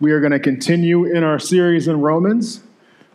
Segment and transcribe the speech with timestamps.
[0.00, 2.62] We are going to continue in our series in Romans.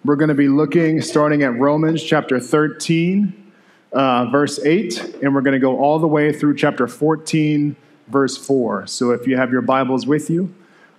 [0.03, 3.51] We're going to be looking starting at Romans chapter 13,
[3.91, 7.75] uh, verse 8, and we're going to go all the way through chapter 14,
[8.07, 8.85] verse 4.
[8.85, 10.53] So if you have your Bibles with you,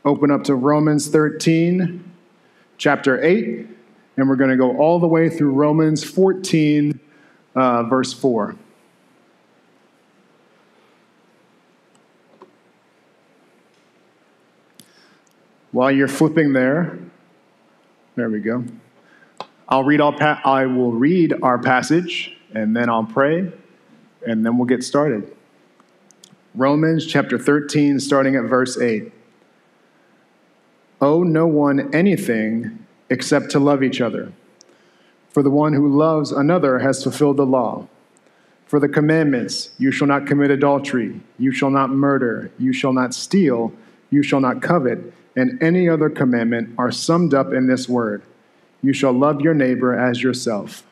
[0.04, 2.02] open up to Romans 13,
[2.78, 3.68] chapter 8,
[4.16, 6.98] and we're going to go all the way through Romans 14,
[7.54, 8.56] uh, verse 4.
[15.76, 16.98] While you're flipping there,
[18.14, 18.64] there we go.
[19.68, 23.52] I'll read all pa- I will read our passage and then I'll pray
[24.26, 25.30] and then we'll get started.
[26.54, 29.12] Romans chapter 13 starting at verse 8.
[31.02, 34.32] Owe no one anything except to love each other.
[35.28, 37.86] For the one who loves another has fulfilled the law.
[38.64, 43.12] For the commandments, you shall not commit adultery, you shall not murder, you shall not
[43.12, 43.74] steal,
[44.08, 48.22] you shall not covet and any other commandment are summed up in this word
[48.82, 50.82] You shall love your neighbor as yourself.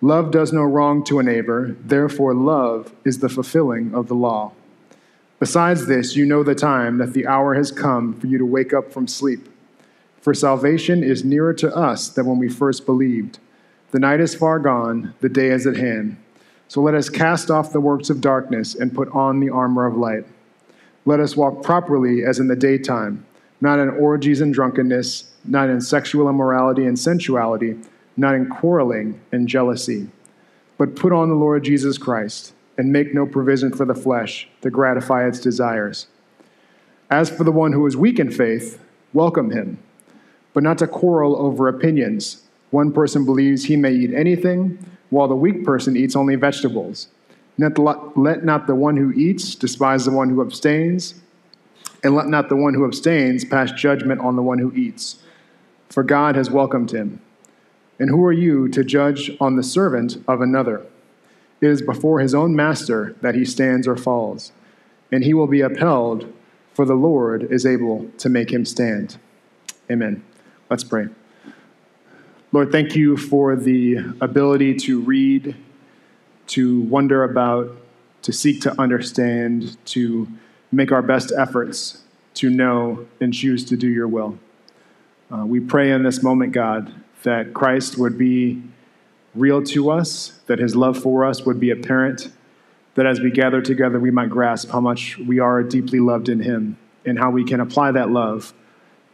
[0.00, 4.52] Love does no wrong to a neighbor, therefore, love is the fulfilling of the law.
[5.40, 8.72] Besides this, you know the time that the hour has come for you to wake
[8.72, 9.48] up from sleep.
[10.20, 13.38] For salvation is nearer to us than when we first believed.
[13.90, 16.16] The night is far gone, the day is at hand.
[16.68, 19.96] So let us cast off the works of darkness and put on the armor of
[19.96, 20.26] light.
[21.06, 23.24] Let us walk properly as in the daytime
[23.60, 27.76] not in orgies and drunkenness, not in sexual immorality and sensuality,
[28.16, 30.08] not in quarreling and jealousy.
[30.76, 34.70] But put on the Lord Jesus Christ and make no provision for the flesh to
[34.70, 36.06] gratify its desires.
[37.10, 38.80] As for the one who is weak in faith,
[39.12, 39.78] welcome him,
[40.52, 42.42] but not to quarrel over opinions.
[42.70, 44.78] One person believes he may eat anything,
[45.10, 47.08] while the weak person eats only vegetables.
[47.58, 51.14] Let not the one who eats despise the one who abstains
[52.02, 55.22] and let not the one who abstains pass judgment on the one who eats,
[55.88, 57.20] for God has welcomed him.
[57.98, 60.86] And who are you to judge on the servant of another?
[61.60, 64.52] It is before his own master that he stands or falls,
[65.10, 66.32] and he will be upheld,
[66.72, 69.18] for the Lord is able to make him stand.
[69.90, 70.22] Amen.
[70.70, 71.08] Let's pray.
[72.52, 75.56] Lord, thank you for the ability to read,
[76.48, 77.76] to wonder about,
[78.22, 80.28] to seek to understand, to
[80.70, 82.02] make our best efforts
[82.34, 84.38] to know and choose to do your will.
[85.32, 86.92] Uh, we pray in this moment, God,
[87.22, 88.62] that Christ would be
[89.34, 92.30] real to us, that his love for us would be apparent,
[92.94, 96.40] that as we gather together, we might grasp how much we are deeply loved in
[96.40, 98.52] him and how we can apply that love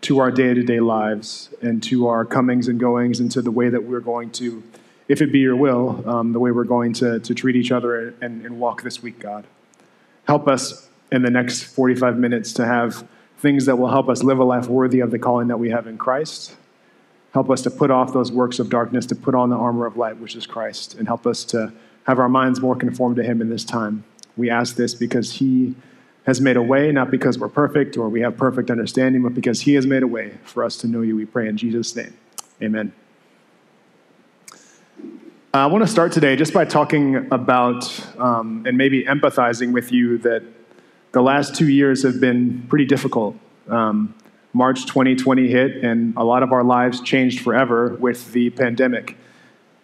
[0.02, 3.50] to our day to day lives and to our comings and goings and to the
[3.50, 4.62] way that we're going to,
[5.08, 8.14] if it be your will, um, the way we're going to, to treat each other
[8.20, 9.46] and, and walk this week, God.
[10.26, 13.06] Help us in the next 45 minutes to have
[13.38, 15.86] things that will help us live a life worthy of the calling that we have
[15.86, 16.56] in Christ.
[17.32, 19.96] Help us to put off those works of darkness, to put on the armor of
[19.96, 21.72] light, which is Christ, and help us to
[22.04, 24.04] have our minds more conformed to Him in this time.
[24.36, 25.74] We ask this because He
[26.26, 29.62] has made a way, not because we're perfect or we have perfect understanding, but because
[29.62, 31.16] He has made a way for us to know You.
[31.16, 32.16] We pray in Jesus' name.
[32.62, 32.92] Amen.
[35.52, 37.84] I want to start today just by talking about
[38.18, 40.42] um, and maybe empathizing with you that
[41.14, 43.36] the last two years have been pretty difficult.
[43.68, 44.14] Um,
[44.52, 49.16] March 2020 hit, and a lot of our lives changed forever with the pandemic.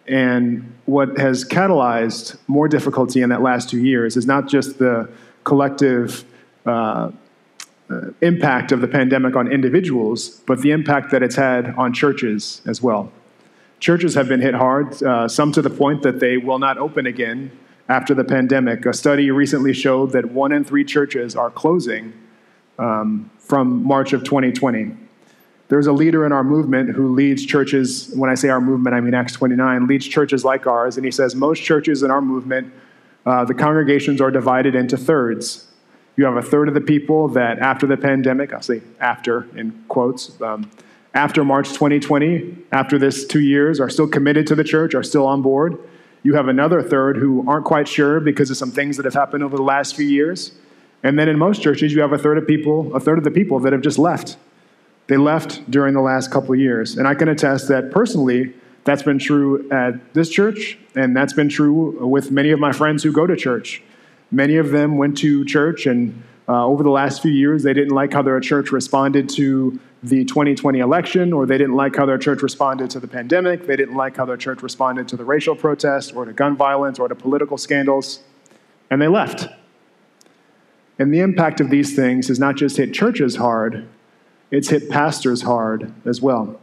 [0.07, 5.09] And what has catalyzed more difficulty in that last two years is not just the
[5.45, 6.25] collective
[6.65, 7.11] uh,
[7.89, 12.61] uh, impact of the pandemic on individuals, but the impact that it's had on churches
[12.67, 13.09] as well.
[13.79, 17.05] Churches have been hit hard, uh, some to the point that they will not open
[17.05, 17.51] again
[17.89, 18.85] after the pandemic.
[18.85, 22.13] A study recently showed that one in three churches are closing
[22.79, 24.95] um, from March of 2020.
[25.67, 28.99] There's a leader in our movement who leads churches, when I say our movement, I
[28.99, 32.73] mean Acts 29, leads churches like ours, and he says most churches in our movement,
[33.25, 35.67] uh, the congregations are divided into thirds.
[36.17, 39.85] You have a third of the people that after the pandemic, I'll say after in
[39.87, 40.69] quotes, um,
[41.13, 45.25] after March 2020, after this two years, are still committed to the church, are still
[45.25, 45.77] on board.
[46.23, 49.43] You have another third who aren't quite sure because of some things that have happened
[49.43, 50.51] over the last few years.
[51.03, 53.31] And then in most churches, you have a third of people, a third of the
[53.31, 54.37] people that have just left.
[55.07, 56.95] They left during the last couple of years.
[56.97, 58.53] And I can attest that personally,
[58.83, 63.03] that's been true at this church, and that's been true with many of my friends
[63.03, 63.81] who go to church.
[64.31, 67.93] Many of them went to church, and uh, over the last few years, they didn't
[67.93, 72.17] like how their church responded to the 2020 election, or they didn't like how their
[72.17, 75.55] church responded to the pandemic, they didn't like how their church responded to the racial
[75.55, 78.21] protests, or to gun violence, or to political scandals,
[78.89, 79.47] and they left.
[80.97, 83.87] And the impact of these things has not just hit churches hard,
[84.49, 86.59] it's hit pastors hard as well.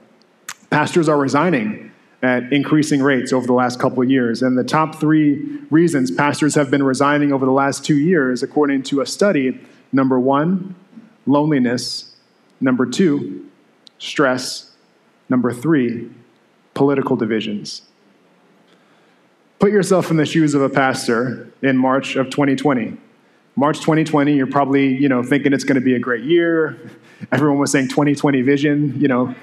[0.70, 1.90] Pastors are resigning
[2.22, 4.42] at increasing rates over the last couple of years.
[4.42, 8.82] And the top three reasons pastors have been resigning over the last two years, according
[8.84, 9.58] to a study
[9.92, 10.74] number one,
[11.26, 12.07] loneliness,
[12.60, 13.48] number two,
[13.98, 14.72] stress,
[15.28, 16.10] number three,
[16.74, 17.82] political divisions.
[19.58, 22.96] Put yourself in the shoes of a pastor in March of 2020.
[23.56, 26.78] March 2020, you're probably, you know, thinking it's going to be a great year.
[27.32, 29.34] Everyone was saying 2020 vision, you know,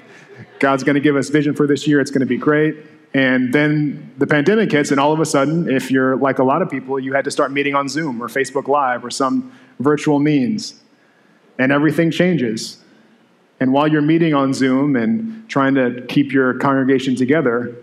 [0.58, 2.00] God's going to give us vision for this year.
[2.00, 2.76] It's going to be great.
[3.12, 6.62] And then the pandemic hits, and all of a sudden, if you're like a lot
[6.62, 10.18] of people, you had to start meeting on Zoom or Facebook Live or some virtual
[10.18, 10.80] means.
[11.58, 12.82] And everything changes.
[13.58, 17.74] And while you're meeting on Zoom and trying to keep your congregation together,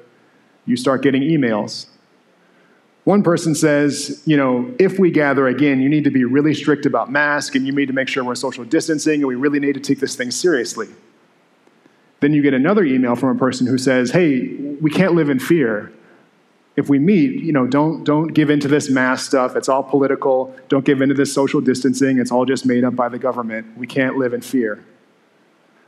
[0.65, 1.87] you start getting emails.
[3.05, 6.85] One person says, you know, if we gather again, you need to be really strict
[6.85, 9.73] about masks and you need to make sure we're social distancing and we really need
[9.73, 10.87] to take this thing seriously.
[12.21, 15.39] Then you get another email from a person who says, hey, we can't live in
[15.39, 15.91] fear.
[16.77, 19.57] If we meet, you know, don't, don't give into this mask stuff.
[19.57, 20.55] It's all political.
[20.69, 22.19] Don't give into this social distancing.
[22.19, 23.77] It's all just made up by the government.
[23.77, 24.83] We can't live in fear.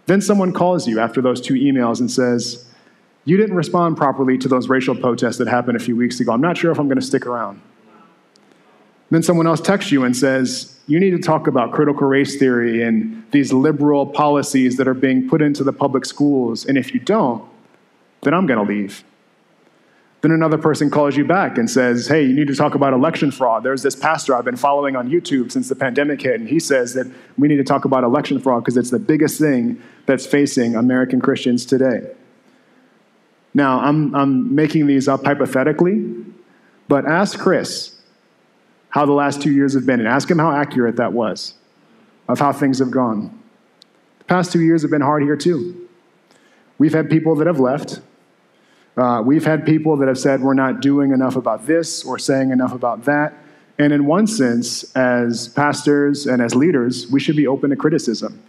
[0.06, 2.66] Then someone calls you after those two emails and says,
[3.26, 6.32] You didn't respond properly to those racial protests that happened a few weeks ago.
[6.32, 7.62] I'm not sure if I'm going to stick around.
[9.10, 12.84] Then someone else texts you and says, You need to talk about critical race theory
[12.84, 16.66] and these liberal policies that are being put into the public schools.
[16.66, 17.44] And if you don't,
[18.22, 19.04] then I'm going to leave.
[20.26, 23.30] Then another person calls you back and says, Hey, you need to talk about election
[23.30, 23.62] fraud.
[23.62, 26.96] There's this pastor I've been following on YouTube since the pandemic hit, and he says
[26.96, 27.06] that
[27.38, 31.22] we need to talk about election fraud because it's the biggest thing that's facing American
[31.22, 32.12] Christians today.
[33.54, 36.04] Now, I'm, I'm making these up hypothetically,
[36.88, 37.96] but ask Chris
[38.90, 41.54] how the last two years have been and ask him how accurate that was
[42.28, 43.44] of how things have gone.
[44.18, 45.88] The past two years have been hard here, too.
[46.80, 48.02] We've had people that have left
[48.98, 52.52] uh, we've had people that have said we're not doing enough about this or saying
[52.52, 53.34] enough about that.
[53.78, 58.42] And in one sense, as pastors and as leaders, we should be open to criticism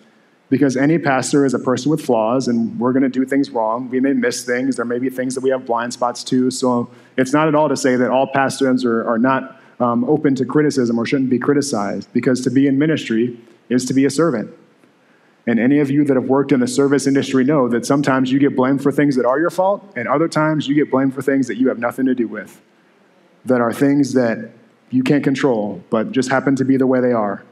[0.49, 3.91] because any pastor is a person with flaws and we're going to do things wrong.
[3.91, 4.77] We may miss things.
[4.77, 6.53] There may be things that we have blind spots to.
[6.53, 10.37] So it's not at all to say that all pastors are, are not um, open
[10.37, 13.39] to criticism or shouldn't be criticized because to be in ministry
[13.69, 14.55] is to be a servant.
[15.47, 18.39] And any of you that have worked in the service industry know that sometimes you
[18.39, 21.23] get blamed for things that are your fault, and other times you get blamed for
[21.23, 22.61] things that you have nothing to do with,
[23.45, 24.51] that are things that
[24.91, 27.45] you can't control, but just happen to be the way they are.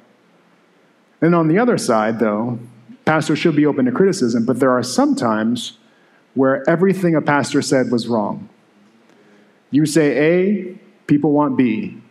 [1.21, 2.59] And on the other side, though,
[3.05, 5.79] pastors should be open to criticism, but there are some times
[6.35, 8.49] where everything a pastor said was wrong.
[9.71, 12.03] You say A, people want B.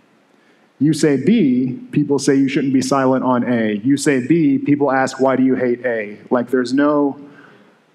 [0.79, 3.75] You say B, people say you shouldn't be silent on A.
[3.83, 6.17] You say B, people ask, why do you hate A?
[6.29, 7.19] Like there's no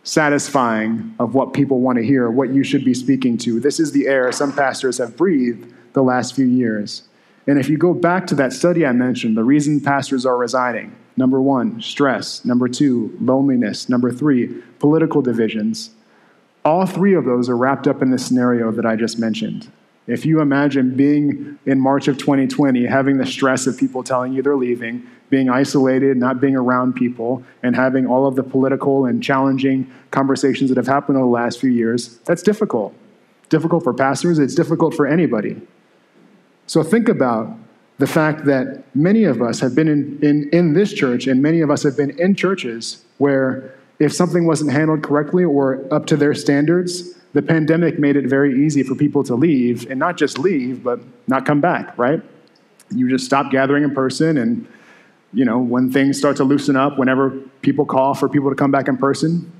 [0.04, 3.60] satisfying of what people want to hear, what you should be speaking to.
[3.60, 7.02] This is the air some pastors have breathed the last few years.
[7.46, 10.94] And if you go back to that study I mentioned, the reason pastors are resigning
[11.16, 12.44] number one, stress.
[12.44, 13.88] Number two, loneliness.
[13.88, 15.90] Number three, political divisions.
[16.64, 19.70] All three of those are wrapped up in the scenario that I just mentioned.
[20.08, 24.40] If you imagine being in March of 2020, having the stress of people telling you
[24.40, 29.22] they're leaving, being isolated, not being around people, and having all of the political and
[29.22, 32.94] challenging conversations that have happened over the last few years, that's difficult.
[33.50, 35.60] Difficult for pastors, it's difficult for anybody.
[36.66, 37.54] So think about
[37.98, 41.60] the fact that many of us have been in, in, in this church, and many
[41.60, 46.16] of us have been in churches where if something wasn't handled correctly or up to
[46.16, 50.38] their standards, the pandemic made it very easy for people to leave, and not just
[50.38, 52.22] leave, but not come back, right?
[52.90, 54.66] You just stop gathering in person, and
[55.32, 57.30] you know, when things start to loosen up, whenever
[57.60, 59.52] people call for people to come back in person,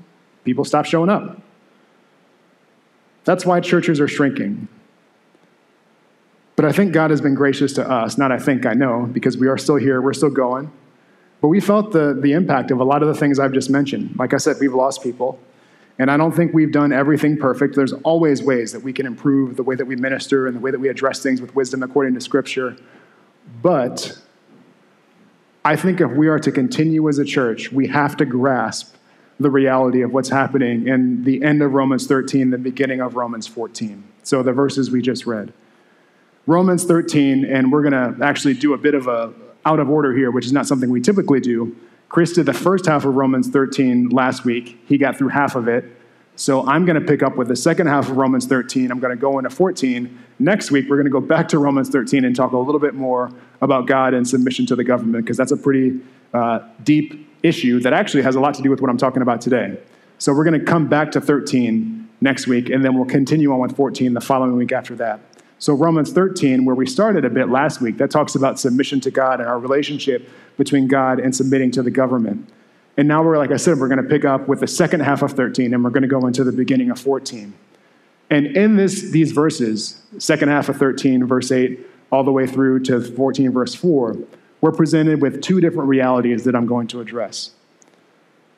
[0.43, 1.41] people stop showing up.
[3.23, 4.67] That's why churches are shrinking.
[6.55, 8.17] But I think God has been gracious to us.
[8.17, 10.71] Not I think, I know, because we are still here, we're still going.
[11.39, 14.15] But we felt the, the impact of a lot of the things I've just mentioned.
[14.17, 15.39] Like I said, we've lost people.
[15.99, 17.75] And I don't think we've done everything perfect.
[17.75, 20.71] There's always ways that we can improve the way that we minister and the way
[20.71, 22.77] that we address things with wisdom according to Scripture.
[23.61, 24.17] But
[25.65, 28.95] I think if we are to continue as a church, we have to grasp
[29.41, 33.47] the reality of what's happening in the end of Romans 13, the beginning of Romans
[33.47, 34.03] 14.
[34.23, 35.53] So the verses we just read.
[36.47, 39.33] Romans 13, and we're going to actually do a bit of a
[39.65, 41.75] out of order here, which is not something we typically do.
[42.09, 44.79] Chris did the first half of Romans 13 last week.
[44.87, 45.85] He got through half of it.
[46.35, 48.91] So I'm going to pick up with the second half of Romans 13.
[48.91, 50.17] I'm going to go into 14.
[50.39, 52.95] Next week, we're going to go back to Romans 13 and talk a little bit
[52.95, 53.29] more
[53.61, 55.99] about God and submission to the government, because that's a pretty
[56.33, 59.41] uh, deep issue that actually has a lot to do with what I'm talking about
[59.41, 59.77] today.
[60.17, 63.59] So we're going to come back to 13 next week, and then we'll continue on
[63.59, 65.19] with 14 the following week after that.
[65.59, 69.11] So, Romans 13, where we started a bit last week, that talks about submission to
[69.11, 72.49] God and our relationship between God and submitting to the government.
[72.95, 75.21] And now we're, like I said, we're going to pick up with the second half
[75.21, 77.53] of 13, and we're going to go into the beginning of 14.
[78.29, 81.79] And in this, these verses, second half of 13, verse 8,
[82.11, 84.17] all the way through to 14, verse 4,
[84.61, 87.51] we're presented with two different realities that I'm going to address.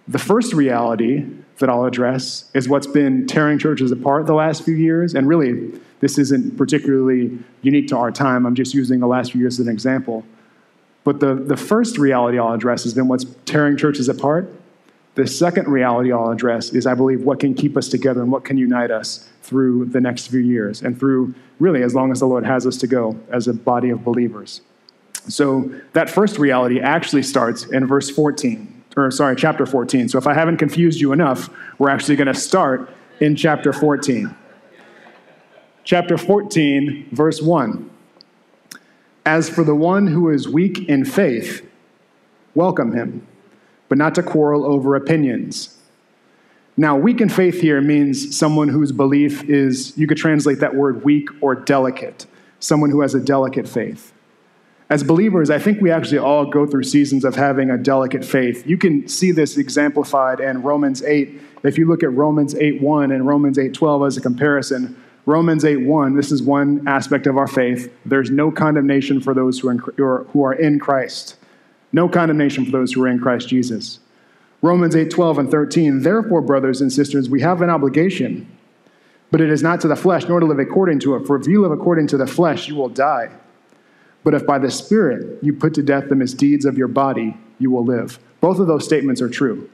[0.07, 1.25] The first reality
[1.57, 5.13] that I'll address is what's been tearing churches apart the last few years.
[5.13, 8.45] And really, this isn't particularly unique to our time.
[8.45, 10.25] I'm just using the last few years as an example.
[11.03, 14.53] But the, the first reality I'll address has been what's tearing churches apart.
[15.15, 18.45] The second reality I'll address is, I believe, what can keep us together and what
[18.45, 22.27] can unite us through the next few years and through really as long as the
[22.27, 24.61] Lord has us to go as a body of believers.
[25.27, 30.09] So that first reality actually starts in verse 14, or sorry, chapter 14.
[30.09, 32.89] So if I haven't confused you enough, we're actually going to start
[33.19, 34.35] in chapter 14.
[35.83, 37.89] Chapter 14, verse 1.
[39.25, 41.67] As for the one who is weak in faith,
[42.53, 43.25] welcome him,
[43.89, 45.77] but not to quarrel over opinions.
[46.77, 51.03] Now, weak in faith here means someone whose belief is, you could translate that word
[51.03, 52.27] weak or delicate,
[52.59, 54.13] someone who has a delicate faith.
[54.89, 58.67] As believers, I think we actually all go through seasons of having a delicate faith.
[58.67, 61.41] You can see this exemplified in Romans 8.
[61.63, 64.95] If you look at Romans 8:1 and Romans 8:12 as a comparison,
[65.25, 67.93] Romans 8 1, this is one aspect of our faith.
[68.05, 71.35] There's no condemnation for those who are, in, who are in Christ.
[71.91, 73.99] No condemnation for those who are in Christ Jesus.
[74.61, 78.47] Romans 8:12 and 13, therefore, brothers and sisters, we have an obligation,
[79.29, 81.25] but it is not to the flesh, nor to live according to it.
[81.25, 83.29] For if you live according to the flesh, you will die.
[84.23, 87.71] But if by the Spirit you put to death the misdeeds of your body, you
[87.71, 88.19] will live.
[88.39, 89.69] Both of those statements are true.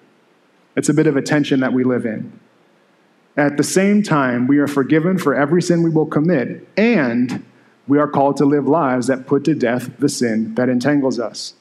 [0.75, 2.39] It's a bit of a tension that we live in.
[3.37, 7.45] At the same time, we are forgiven for every sin we will commit, and
[7.87, 11.53] we are called to live lives that put to death the sin that entangles us.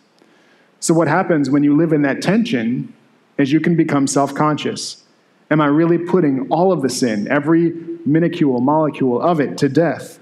[0.81, 2.95] So, what happens when you live in that tension
[3.37, 5.05] is you can become self conscious.
[5.51, 7.73] Am I really putting all of the sin, every
[8.05, 10.19] minuscule molecule of it, to death?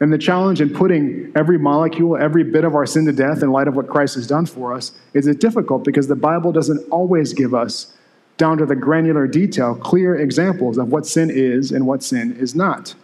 [0.00, 3.52] And the challenge in putting every molecule, every bit of our sin to death in
[3.52, 6.86] light of what Christ has done for us is it difficult because the Bible doesn't
[6.90, 7.94] always give us
[8.36, 12.54] down to the granular detail, clear examples of what sin is and what sin is
[12.54, 12.94] not.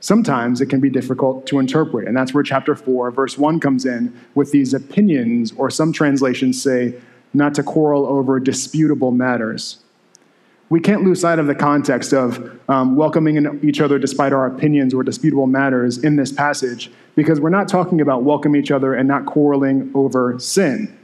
[0.00, 3.84] Sometimes it can be difficult to interpret, and that's where chapter 4, verse 1 comes
[3.84, 6.94] in with these opinions, or some translations say,
[7.34, 9.82] not to quarrel over disputable matters.
[10.70, 14.92] We can't lose sight of the context of um, welcoming each other despite our opinions
[14.92, 19.08] or disputable matters in this passage, because we're not talking about welcome each other and
[19.08, 20.96] not quarreling over sin,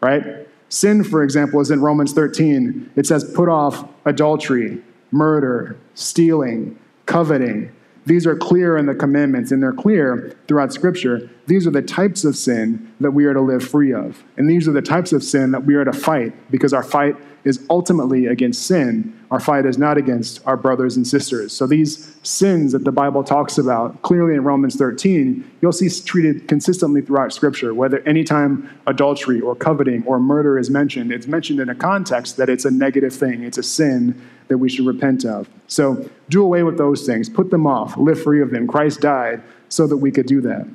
[0.00, 0.46] right?
[0.70, 2.92] Sin, for example, is in Romans 13.
[2.96, 7.72] It says, put off adultery, murder, stealing, coveting.
[8.06, 11.28] These are clear in the commandments, and they're clear throughout Scripture.
[11.46, 14.22] These are the types of sin that we are to live free of.
[14.36, 17.16] And these are the types of sin that we are to fight because our fight
[17.44, 19.18] is ultimately against sin.
[19.30, 21.52] Our fight is not against our brothers and sisters.
[21.52, 26.48] So these sins that the Bible talks about, clearly in Romans 13, you'll see treated
[26.48, 27.72] consistently throughout Scripture.
[27.72, 32.48] Whether anytime adultery or coveting or murder is mentioned, it's mentioned in a context that
[32.48, 35.48] it's a negative thing, it's a sin that we should repent of.
[35.68, 38.66] So do away with those things, put them off, live free of them.
[38.66, 40.66] Christ died so that we could do that.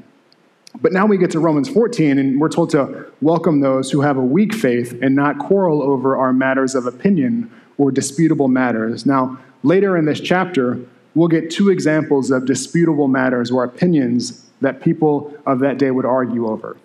[0.82, 4.18] But now we get to Romans 14, and we're told to welcome those who have
[4.18, 9.06] a weak faith and not quarrel over our matters of opinion or disputable matters.
[9.06, 10.80] Now, later in this chapter,
[11.14, 16.06] we'll get two examples of disputable matters or opinions that people of that day would
[16.06, 16.78] argue over.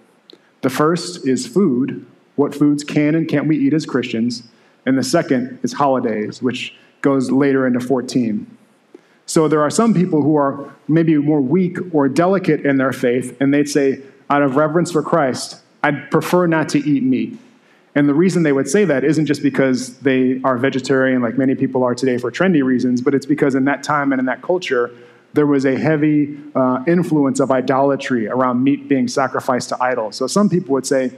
[0.62, 2.04] The first is food,
[2.36, 4.42] what foods can and can't we eat as Christians,
[4.86, 8.46] and the second is holidays, which goes later into 14.
[9.30, 13.36] So there are some people who are maybe more weak or delicate in their faith,
[13.40, 17.38] and they'd say, out of reverence for Christ, I'd prefer not to eat meat.
[17.94, 21.54] And the reason they would say that isn't just because they are vegetarian, like many
[21.54, 24.42] people are today for trendy reasons, but it's because in that time and in that
[24.42, 24.90] culture,
[25.32, 30.16] there was a heavy uh, influence of idolatry around meat being sacrificed to idols.
[30.16, 31.12] So some people would say,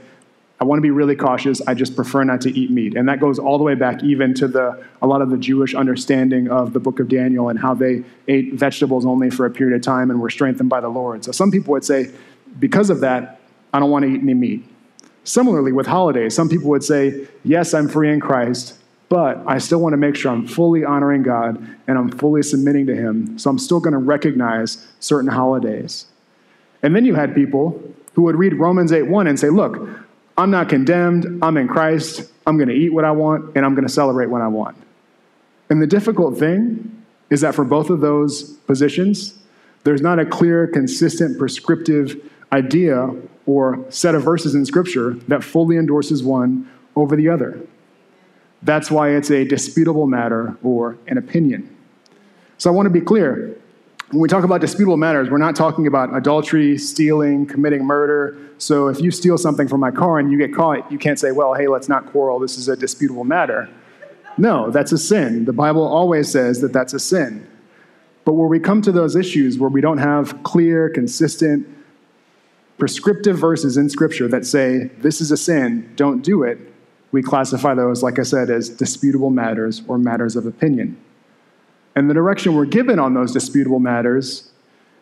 [0.59, 1.61] I want to be really cautious.
[1.67, 2.95] I just prefer not to eat meat.
[2.95, 5.73] And that goes all the way back even to the, a lot of the Jewish
[5.75, 9.75] understanding of the book of Daniel and how they ate vegetables only for a period
[9.75, 11.25] of time and were strengthened by the Lord.
[11.25, 12.11] So some people would say,
[12.59, 13.41] because of that,
[13.73, 14.63] I don't want to eat any meat.
[15.23, 18.77] Similarly, with holidays, some people would say, yes, I'm free in Christ,
[19.09, 22.85] but I still want to make sure I'm fully honoring God and I'm fully submitting
[22.87, 23.37] to Him.
[23.39, 26.05] So I'm still going to recognize certain holidays.
[26.81, 27.81] And then you had people
[28.13, 29.87] who would read Romans 8 1 and say, look,
[30.37, 31.43] I'm not condemned.
[31.43, 32.31] I'm in Christ.
[32.45, 34.77] I'm going to eat what I want and I'm going to celebrate when I want.
[35.69, 39.39] And the difficult thing is that for both of those positions,
[39.83, 43.09] there's not a clear, consistent, prescriptive idea
[43.45, 47.59] or set of verses in Scripture that fully endorses one over the other.
[48.61, 51.75] That's why it's a disputable matter or an opinion.
[52.57, 53.57] So I want to be clear.
[54.13, 58.37] When we talk about disputable matters, we're not talking about adultery, stealing, committing murder.
[58.59, 61.31] So if you steal something from my car and you get caught, you can't say,
[61.31, 62.37] well, hey, let's not quarrel.
[62.37, 63.67] This is a disputable matter.
[64.37, 65.45] No, that's a sin.
[65.45, 67.49] The Bible always says that that's a sin.
[68.23, 71.67] But where we come to those issues where we don't have clear, consistent,
[72.77, 76.59] prescriptive verses in Scripture that say, this is a sin, don't do it,
[77.11, 81.03] we classify those, like I said, as disputable matters or matters of opinion.
[81.95, 84.51] And the direction we're given on those disputable matters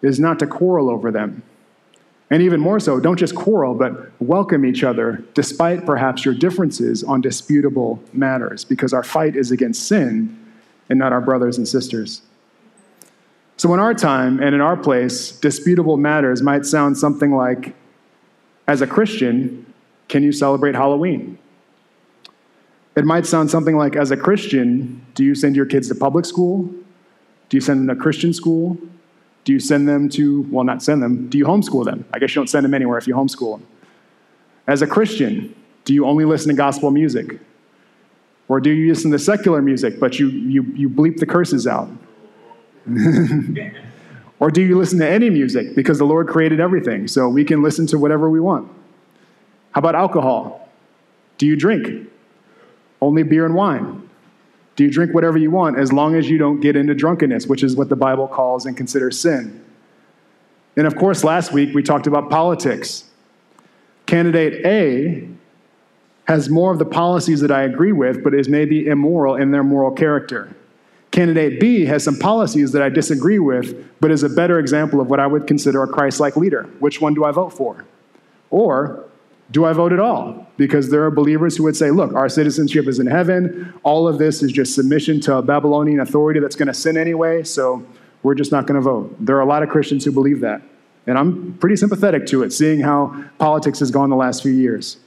[0.01, 1.43] is not to quarrel over them.
[2.29, 7.03] And even more so, don't just quarrel, but welcome each other despite perhaps your differences
[7.03, 10.37] on disputable matters, because our fight is against sin
[10.89, 12.21] and not our brothers and sisters.
[13.57, 17.75] So, in our time and in our place, disputable matters might sound something like
[18.65, 19.71] As a Christian,
[20.07, 21.37] can you celebrate Halloween?
[22.95, 26.25] It might sound something like As a Christian, do you send your kids to public
[26.25, 26.73] school?
[27.51, 28.77] Do you send them to Christian school?
[29.43, 32.05] Do you send them to, well, not send them, do you homeschool them?
[32.13, 33.67] I guess you don't send them anywhere if you homeschool them.
[34.67, 35.53] As a Christian,
[35.83, 37.41] do you only listen to gospel music?
[38.47, 41.89] Or do you listen to secular music, but you, you, you bleep the curses out?
[44.39, 45.75] or do you listen to any music?
[45.75, 48.71] Because the Lord created everything, so we can listen to whatever we want.
[49.71, 50.69] How about alcohol?
[51.37, 52.07] Do you drink?
[53.01, 54.09] Only beer and wine.
[54.75, 57.63] Do you drink whatever you want as long as you don't get into drunkenness, which
[57.63, 59.63] is what the Bible calls and considers sin?
[60.77, 63.09] And of course, last week we talked about politics.
[64.05, 65.27] Candidate A
[66.25, 69.63] has more of the policies that I agree with, but is maybe immoral in their
[69.63, 70.55] moral character.
[71.11, 75.09] Candidate B has some policies that I disagree with, but is a better example of
[75.09, 76.63] what I would consider a Christ like leader.
[76.79, 77.85] Which one do I vote for?
[78.49, 79.05] Or
[79.51, 80.47] do I vote at all?
[80.57, 83.73] Because there are believers who would say, look, our citizenship is in heaven.
[83.83, 87.43] All of this is just submission to a Babylonian authority that's going to sin anyway,
[87.43, 87.85] so
[88.23, 89.15] we're just not going to vote.
[89.19, 90.61] There are a lot of Christians who believe that.
[91.07, 94.97] And I'm pretty sympathetic to it, seeing how politics has gone the last few years.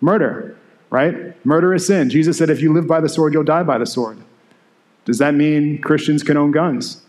[0.00, 0.58] Murder,
[0.90, 1.44] right?
[1.46, 2.10] Murder is sin.
[2.10, 4.18] Jesus said, if you live by the sword, you'll die by the sword.
[5.04, 7.02] Does that mean Christians can own guns?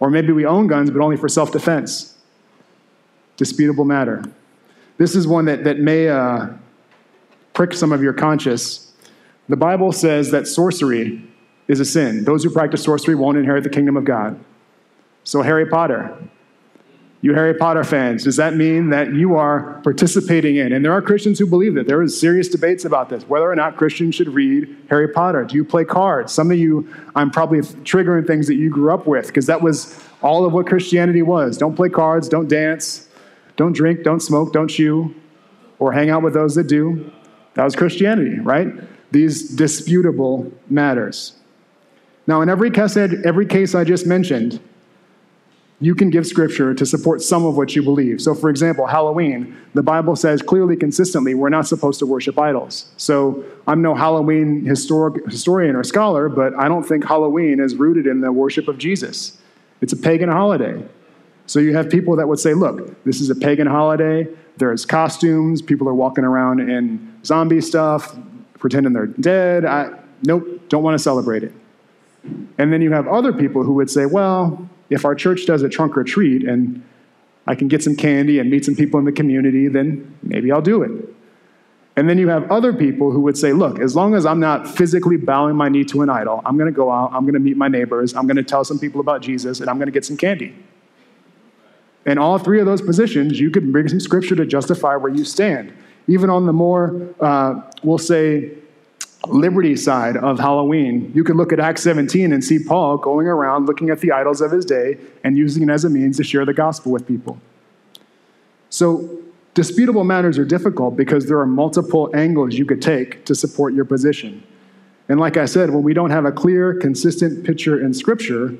[0.00, 2.16] Or maybe we own guns, but only for self defense?
[3.36, 4.24] Disputable matter.
[4.98, 6.48] This is one that, that may uh,
[7.54, 8.92] prick some of your conscience.
[9.48, 11.24] The Bible says that sorcery
[11.68, 12.24] is a sin.
[12.24, 14.38] Those who practice sorcery won't inherit the kingdom of God.
[15.24, 16.16] So, Harry Potter,
[17.20, 20.72] you Harry Potter fans, does that mean that you are participating in?
[20.72, 21.86] And there are Christians who believe that.
[21.86, 25.44] There is serious debates about this, whether or not Christians should read Harry Potter.
[25.44, 26.32] Do you play cards?
[26.32, 30.02] Some of you, I'm probably triggering things that you grew up with, because that was
[30.22, 31.58] all of what Christianity was.
[31.58, 33.07] Don't play cards, don't dance,
[33.58, 35.14] don't drink, don't smoke, don't chew,
[35.78, 37.12] or hang out with those that do.
[37.54, 38.68] That was Christianity, right?
[39.10, 41.34] These disputable matters.
[42.26, 44.60] Now, in every case, every case I just mentioned,
[45.80, 48.20] you can give scripture to support some of what you believe.
[48.20, 52.90] So, for example, Halloween, the Bible says clearly, consistently, we're not supposed to worship idols.
[52.96, 58.06] So, I'm no Halloween historic, historian or scholar, but I don't think Halloween is rooted
[58.06, 59.38] in the worship of Jesus.
[59.80, 60.84] It's a pagan holiday.
[61.48, 64.28] So, you have people that would say, look, this is a pagan holiday.
[64.56, 65.60] There's costumes.
[65.60, 68.16] People are walking around in zombie stuff,
[68.58, 69.64] pretending they're dead.
[69.64, 71.52] I, nope, don't want to celebrate it.
[72.58, 75.68] And then you have other people who would say, well, if our church does a
[75.68, 76.84] trunk or treat and
[77.46, 80.62] I can get some candy and meet some people in the community, then maybe I'll
[80.62, 80.90] do it.
[81.96, 84.68] And then you have other people who would say, look, as long as I'm not
[84.68, 87.40] physically bowing my knee to an idol, I'm going to go out, I'm going to
[87.40, 89.92] meet my neighbors, I'm going to tell some people about Jesus, and I'm going to
[89.92, 90.54] get some candy.
[92.08, 95.26] In all three of those positions, you could bring some scripture to justify where you
[95.26, 95.74] stand.
[96.06, 98.52] Even on the more, uh, we'll say,
[99.26, 103.66] liberty side of Halloween, you could look at Acts 17 and see Paul going around
[103.66, 106.46] looking at the idols of his day and using it as a means to share
[106.46, 107.38] the gospel with people.
[108.70, 109.20] So,
[109.52, 113.84] disputable matters are difficult because there are multiple angles you could take to support your
[113.84, 114.42] position.
[115.10, 118.56] And like I said, when we don't have a clear, consistent picture in Scripture,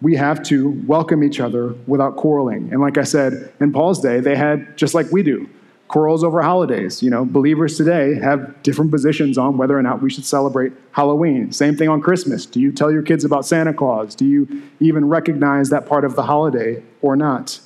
[0.00, 2.72] we have to welcome each other without quarreling.
[2.72, 5.48] And like I said, in Paul's day, they had, just like we do,
[5.88, 7.02] quarrels over holidays.
[7.02, 11.50] You know, believers today have different positions on whether or not we should celebrate Halloween.
[11.50, 12.46] Same thing on Christmas.
[12.46, 14.14] Do you tell your kids about Santa Claus?
[14.14, 17.60] Do you even recognize that part of the holiday or not?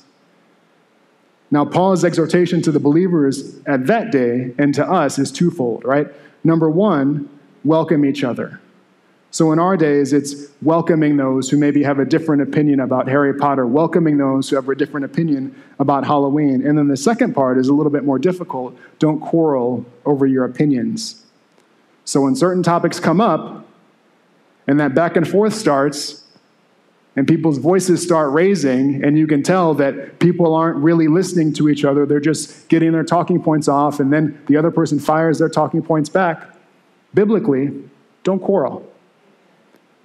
[1.51, 6.07] Now, Paul's exhortation to the believers at that day and to us is twofold, right?
[6.43, 7.29] Number one,
[7.63, 8.59] welcome each other.
[9.33, 13.33] So in our days, it's welcoming those who maybe have a different opinion about Harry
[13.33, 16.63] Potter, welcoming those who have a different opinion about Halloween.
[16.63, 18.77] And then the second part is a little bit more difficult.
[18.99, 21.25] Don't quarrel over your opinions.
[22.05, 23.65] So when certain topics come up
[24.67, 26.23] and that back and forth starts,
[27.15, 31.69] and people's voices start raising, and you can tell that people aren't really listening to
[31.69, 32.05] each other.
[32.05, 35.81] They're just getting their talking points off, and then the other person fires their talking
[35.81, 36.55] points back.
[37.15, 37.71] Biblically,
[38.23, 38.87] don't quarrel.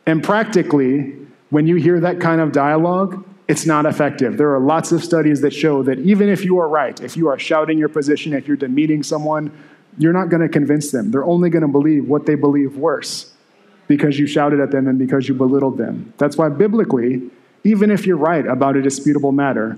[0.09, 1.14] And practically,
[1.51, 4.38] when you hear that kind of dialogue, it's not effective.
[4.38, 7.29] There are lots of studies that show that even if you are right, if you
[7.29, 9.53] are shouting your position, if you're demeaning someone,
[9.99, 11.11] you're not going to convince them.
[11.11, 13.35] They're only going to believe what they believe worse
[13.87, 16.14] because you shouted at them and because you belittled them.
[16.16, 17.31] That's why biblically,
[17.64, 19.77] even if you're right about a disputable matter,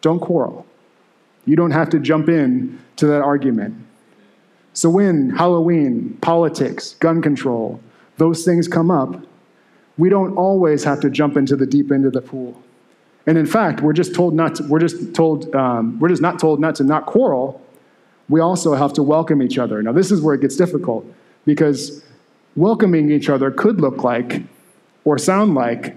[0.00, 0.64] don't quarrel.
[1.44, 3.84] You don't have to jump in to that argument.
[4.74, 7.80] So when Halloween, politics, gun control,
[8.16, 9.26] those things come up,
[9.98, 12.60] we don't always have to jump into the deep end of the pool.
[13.26, 16.38] And in fact, we're just told not to, we're just told, um, we're just not
[16.38, 17.60] told not to not quarrel.
[18.28, 19.82] We also have to welcome each other.
[19.82, 21.04] Now, this is where it gets difficult
[21.44, 22.04] because
[22.54, 24.42] welcoming each other could look like
[25.04, 25.96] or sound like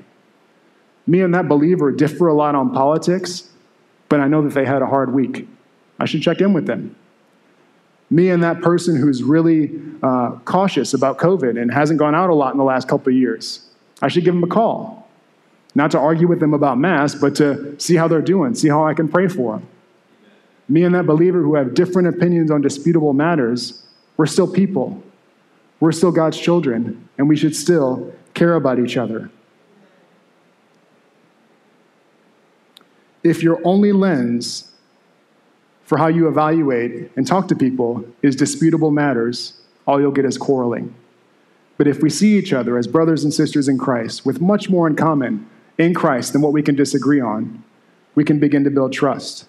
[1.08, 3.50] me and that believer differ a lot on politics,
[4.10, 5.48] but I know that they had a hard week.
[6.00, 6.96] I should check in with them.
[8.12, 12.36] Me and that person who's really uh, cautious about COVID and hasn't gone out a
[12.36, 13.69] lot in the last couple of years.
[14.02, 15.08] I should give them a call.
[15.76, 18.86] Not to argue with them about Mass, but to see how they're doing, see how
[18.86, 19.68] I can pray for them.
[20.68, 23.84] Me and that believer who have different opinions on disputable matters,
[24.18, 25.02] we're still people.
[25.80, 29.30] We're still God's children, and we should still care about each other.
[33.24, 34.72] If your only lens
[35.84, 40.38] for how you evaluate and talk to people is disputable matters, all you'll get is
[40.38, 40.94] quarreling.
[41.80, 44.86] But if we see each other as brothers and sisters in Christ with much more
[44.86, 47.64] in common in Christ than what we can disagree on,
[48.16, 49.48] we can begin to build trust.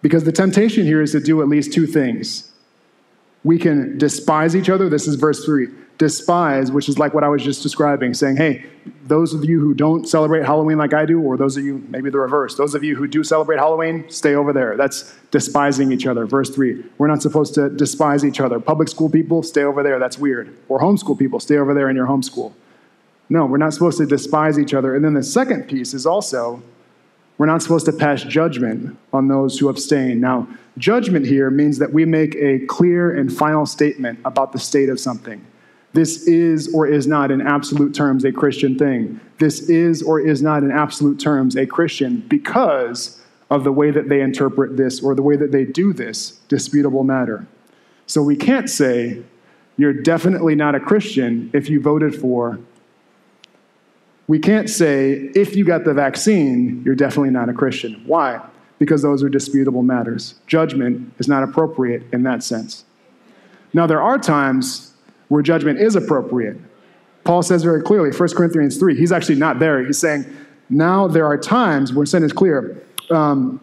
[0.00, 2.50] Because the temptation here is to do at least two things.
[3.44, 4.88] We can despise each other.
[4.88, 5.68] This is verse 3
[6.02, 8.66] despise, which is like what I was just describing, saying, hey,
[9.04, 12.10] those of you who don't celebrate Halloween like I do, or those of you, maybe
[12.10, 14.76] the reverse, those of you who do celebrate Halloween, stay over there.
[14.76, 16.26] That's despising each other.
[16.26, 16.84] Verse 3.
[16.98, 18.58] We're not supposed to despise each other.
[18.58, 20.00] Public school people, stay over there.
[20.00, 20.56] That's weird.
[20.68, 22.52] Or homeschool people, stay over there in your homeschool.
[23.28, 24.96] No, we're not supposed to despise each other.
[24.96, 26.64] And then the second piece is also
[27.38, 30.20] we're not supposed to pass judgment on those who abstain.
[30.20, 34.88] Now, judgment here means that we make a clear and final statement about the state
[34.88, 35.46] of something.
[35.92, 39.20] This is or is not, in absolute terms, a Christian thing.
[39.38, 44.08] This is or is not, in absolute terms, a Christian because of the way that
[44.08, 47.46] they interpret this or the way that they do this disputable matter.
[48.06, 49.22] So we can't say,
[49.76, 52.58] you're definitely not a Christian if you voted for.
[54.28, 58.02] We can't say, if you got the vaccine, you're definitely not a Christian.
[58.06, 58.40] Why?
[58.78, 60.36] Because those are disputable matters.
[60.46, 62.84] Judgment is not appropriate in that sense.
[63.74, 64.91] Now, there are times
[65.32, 66.58] where judgment is appropriate.
[67.24, 69.82] Paul says very clearly, 1 Corinthians 3, he's actually not there.
[69.82, 70.26] He's saying,
[70.68, 72.84] now there are times where sin is clear.
[73.08, 73.58] Um,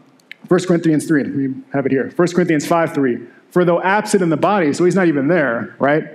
[0.47, 2.11] 1 Corinthians 3, let me have it here.
[2.15, 3.19] 1 Corinthians 5 3.
[3.51, 6.05] For though absent in the body, so he's not even there, right?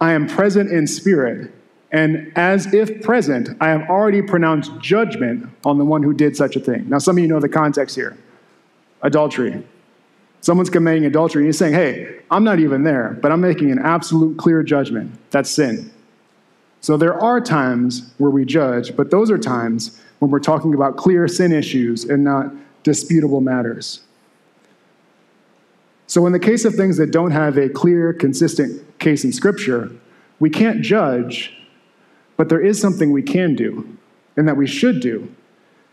[0.00, 1.52] I am present in spirit,
[1.90, 6.54] and as if present, I have already pronounced judgment on the one who did such
[6.54, 6.88] a thing.
[6.88, 8.16] Now, some of you know the context here
[9.02, 9.66] adultery.
[10.40, 13.78] Someone's committing adultery and he's saying, Hey, I'm not even there, but I'm making an
[13.78, 15.12] absolute clear judgment.
[15.30, 15.92] That's sin.
[16.80, 20.96] So there are times where we judge, but those are times when we're talking about
[20.96, 24.00] clear sin issues and not disputable matters.
[26.06, 29.92] So, in the case of things that don't have a clear, consistent case in Scripture,
[30.40, 31.56] we can't judge,
[32.36, 33.96] but there is something we can do
[34.36, 35.32] and that we should do,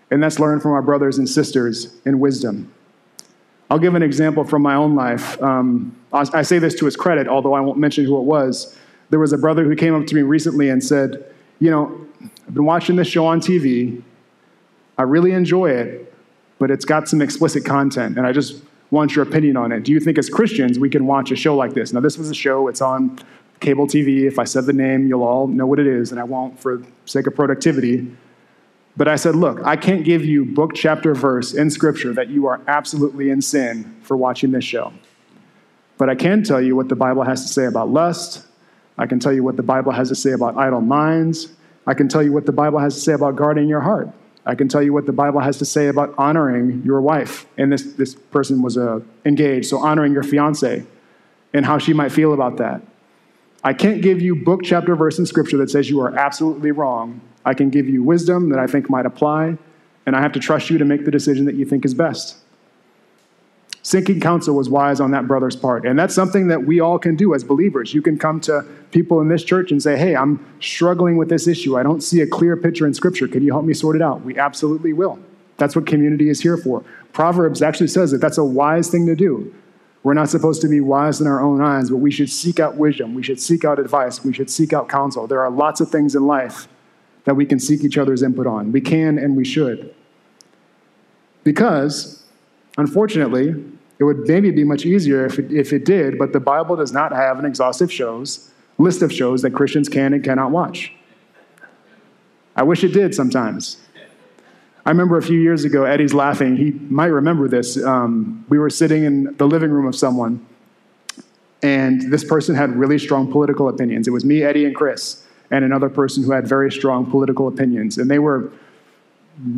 [0.10, 2.74] and that's learn from our brothers and sisters in wisdom.
[3.70, 5.42] I'll give an example from my own life.
[5.42, 8.78] Um, I say this to his credit, although I won't mention who it was.
[9.10, 11.24] There was a brother who came up to me recently and said,
[11.60, 12.08] You know,
[12.48, 14.02] I've been watching this show on TV.
[14.98, 16.14] I really enjoy it,
[16.60, 19.84] but it's got some explicit content, and I just want your opinion on it.
[19.84, 21.94] Do you think as Christians we can watch a show like this?
[21.94, 23.20] Now, this was a show, it's on
[23.60, 24.24] cable TV.
[24.24, 26.82] If I said the name, you'll all know what it is, and I won't for
[27.06, 28.08] sake of productivity.
[28.98, 32.48] But I said, look, I can't give you book, chapter, verse in Scripture that you
[32.48, 34.92] are absolutely in sin for watching this show.
[36.00, 38.46] But I can tell you what the Bible has to say about lust.
[38.98, 41.50] I can tell you what the Bible has to say about idle minds.
[41.86, 44.10] I can tell you what the Bible has to say about guarding your heart.
[44.48, 47.46] I can tell you what the Bible has to say about honoring your wife.
[47.58, 50.86] And this, this person was uh, engaged, so honoring your fiance
[51.54, 52.82] and how she might feel about that.
[53.64, 57.22] I can't give you book, chapter, verse in scripture that says you are absolutely wrong.
[57.48, 59.58] I can give you wisdom that I think might apply,
[60.06, 62.36] and I have to trust you to make the decision that you think is best.
[63.84, 65.86] Seeking counsel was wise on that brother's part.
[65.86, 67.94] And that's something that we all can do as believers.
[67.94, 71.48] You can come to people in this church and say, Hey, I'm struggling with this
[71.48, 71.78] issue.
[71.78, 73.30] I don't see a clear picture in Scripture.
[73.30, 74.24] Can you help me sort it out?
[74.24, 75.18] We absolutely will.
[75.56, 76.84] That's what community is here for.
[77.14, 79.56] Proverbs actually says that that's a wise thing to do.
[80.04, 82.76] We're not supposed to be wise in our own eyes, but we should seek out
[82.76, 83.14] wisdom.
[83.14, 84.22] We should seek out advice.
[84.22, 85.28] We should seek out counsel.
[85.28, 86.68] There are lots of things in life
[87.28, 88.72] that we can seek each other's input on.
[88.72, 89.94] We can and we should.
[91.44, 92.24] Because,
[92.78, 93.54] unfortunately,
[94.00, 96.94] it would maybe be much easier if it, if it did, but the Bible does
[96.94, 100.94] not have an exhaustive shows list of shows that Christians can and cannot watch.
[102.56, 103.78] I wish it did sometimes.
[104.86, 106.56] I remember a few years ago, Eddie's laughing.
[106.56, 107.84] He might remember this.
[107.84, 110.46] Um, we were sitting in the living room of someone,
[111.62, 114.08] and this person had really strong political opinions.
[114.08, 117.98] It was me, Eddie, and Chris, and another person who had very strong political opinions.
[117.98, 118.52] And they were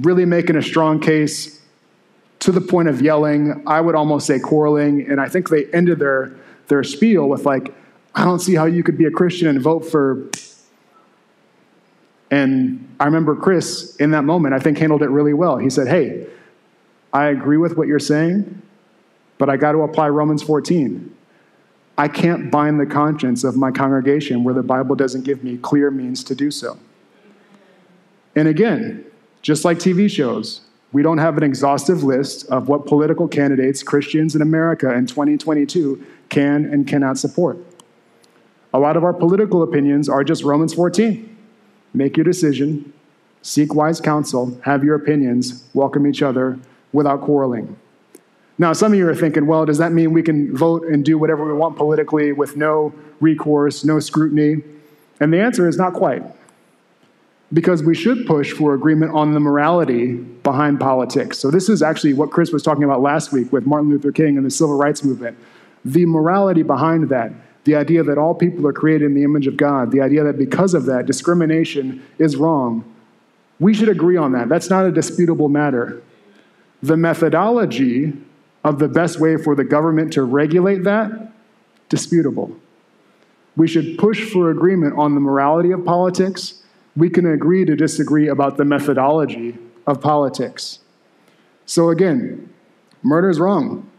[0.02, 1.62] really making a strong case
[2.39, 3.63] to the point of yelling.
[3.65, 5.10] I would almost say quarreling.
[5.10, 6.36] And I think they ended their,
[6.67, 7.73] their spiel with, like,
[8.15, 10.30] I don't see how you could be a Christian and vote for.
[12.32, 15.58] And I remember Chris in that moment, I think, handled it really well.
[15.58, 16.28] He said, Hey,
[17.12, 18.62] I agree with what you're saying,
[19.38, 21.15] but I got to apply Romans 14.
[22.00, 25.92] I can't bind the conscience of my congregation where the Bible doesn't give me clear
[25.92, 26.80] means to do so.
[28.38, 29.04] And again,
[29.42, 30.62] just like TV shows,
[30.94, 36.02] we don't have an exhaustive list of what political candidates Christians in America in 2022
[36.30, 37.58] can and cannot support.
[38.74, 41.38] A lot of our political opinions are just Romans 14.
[41.94, 42.94] Make your decision,
[43.42, 46.60] seek wise counsel, have your opinions, welcome each other
[46.94, 47.76] without quarreling.
[48.60, 51.17] Now, some of you are thinking, well, does that mean we can vote and do
[51.17, 54.62] whatever we want politically with no recourse, no scrutiny?
[55.22, 56.22] And the answer is not quite
[57.54, 61.39] because we should push for agreement on the morality behind politics.
[61.39, 64.36] So, this is actually what Chris was talking about last week with Martin Luther King
[64.36, 65.38] and the civil rights movement.
[65.86, 67.32] The morality behind that,
[67.63, 70.38] the idea that all people are created in the image of God, the idea that
[70.38, 72.84] because of that, discrimination is wrong.
[73.58, 74.50] We should agree on that.
[74.50, 76.02] That's not a disputable matter.
[76.84, 78.13] The methodology
[78.63, 81.32] of the best way for the government to regulate that,
[81.88, 82.56] disputable.
[83.56, 86.60] We should push for agreement on the morality of politics
[86.95, 90.80] we can agree to disagree about the methodology of politics.
[91.65, 92.52] So, again,
[93.04, 93.89] murder is wrong.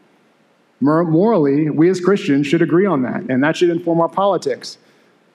[0.81, 4.79] Morally, we as Christians should agree on that, and that should inform our politics.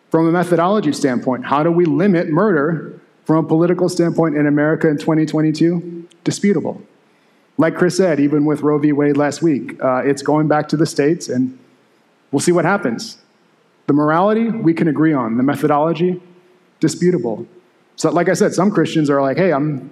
[0.10, 4.88] From a methodology standpoint, how do we limit murder from a political standpoint in America
[4.88, 6.08] in 2022?
[6.24, 6.82] Disputable.
[7.58, 8.92] Like Chris said, even with Roe v.
[8.92, 11.58] Wade last week, uh, it's going back to the states, and
[12.32, 13.18] we'll see what happens.
[13.88, 15.38] The morality, we can agree on.
[15.38, 16.22] The methodology,
[16.80, 17.48] disputable.
[17.96, 19.90] So, like I said, some Christians are like, hey, I'm,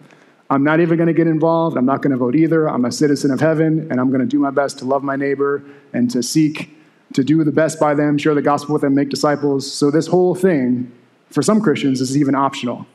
[0.50, 1.78] I'm not even going to get involved.
[1.78, 2.68] I'm not going to vote either.
[2.68, 5.16] I'm a citizen of heaven, and I'm going to do my best to love my
[5.16, 6.76] neighbor and to seek
[7.14, 9.72] to do the best by them, share the gospel with them, make disciples.
[9.72, 10.92] So, this whole thing,
[11.30, 12.88] for some Christians, is even optional.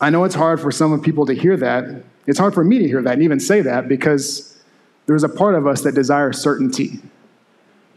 [0.00, 2.04] I know it's hard for some people to hear that.
[2.26, 4.58] It's hard for me to hear that and even say that because
[5.06, 7.00] there's a part of us that desires certainty.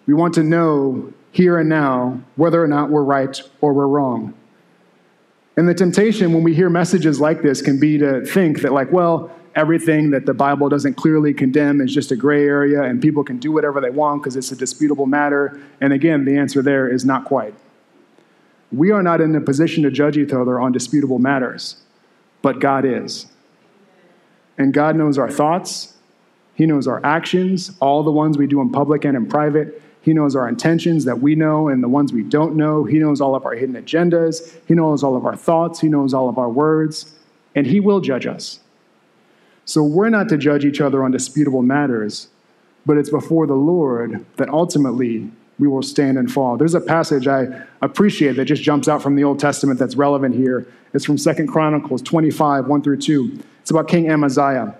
[0.05, 4.33] We want to know here and now whether or not we're right or we're wrong.
[5.57, 8.91] And the temptation when we hear messages like this can be to think that, like,
[8.91, 13.23] well, everything that the Bible doesn't clearly condemn is just a gray area and people
[13.23, 15.59] can do whatever they want because it's a disputable matter.
[15.81, 17.53] And again, the answer there is not quite.
[18.71, 21.81] We are not in a position to judge each other on disputable matters,
[22.41, 23.25] but God is.
[24.59, 25.93] And God knows our thoughts,
[26.53, 29.81] He knows our actions, all the ones we do in public and in private.
[30.01, 32.83] He knows our intentions that we know and the ones we don't know.
[32.83, 34.57] He knows all of our hidden agendas.
[34.67, 35.79] He knows all of our thoughts.
[35.79, 37.15] He knows all of our words.
[37.55, 38.59] And He will judge us.
[39.65, 42.27] So we're not to judge each other on disputable matters,
[42.85, 46.57] but it's before the Lord that ultimately we will stand and fall.
[46.57, 50.33] There's a passage I appreciate that just jumps out from the Old Testament that's relevant
[50.33, 50.65] here.
[50.93, 53.39] It's from Second Chronicles 25, 1 through 2.
[53.69, 54.73] It's about King Amaziah.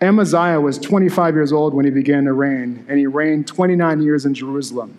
[0.00, 4.24] Amaziah was 25 years old when he began to reign, and he reigned 29 years
[4.24, 4.98] in Jerusalem.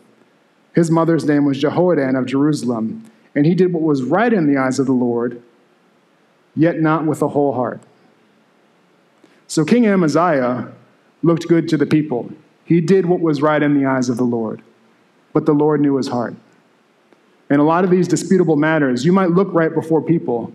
[0.75, 4.61] His mother's name was Jehoaddan of Jerusalem, and he did what was right in the
[4.61, 5.41] eyes of the Lord,
[6.55, 7.81] yet not with a whole heart.
[9.47, 10.71] So King Amaziah
[11.23, 12.31] looked good to the people.
[12.63, 14.61] He did what was right in the eyes of the Lord,
[15.33, 16.35] but the Lord knew his heart.
[17.49, 20.53] In a lot of these disputable matters, you might look right before people,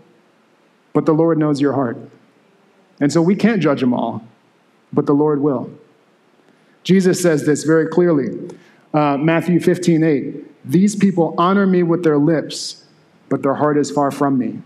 [0.93, 1.97] but the Lord knows your heart.
[2.99, 4.23] And so we can't judge them all,
[4.91, 5.69] but the Lord will.
[6.83, 8.49] Jesus says this very clearly.
[8.93, 10.65] Uh, Matthew 15, 8.
[10.65, 12.85] These people honor me with their lips,
[13.29, 14.61] but their heart is far from me.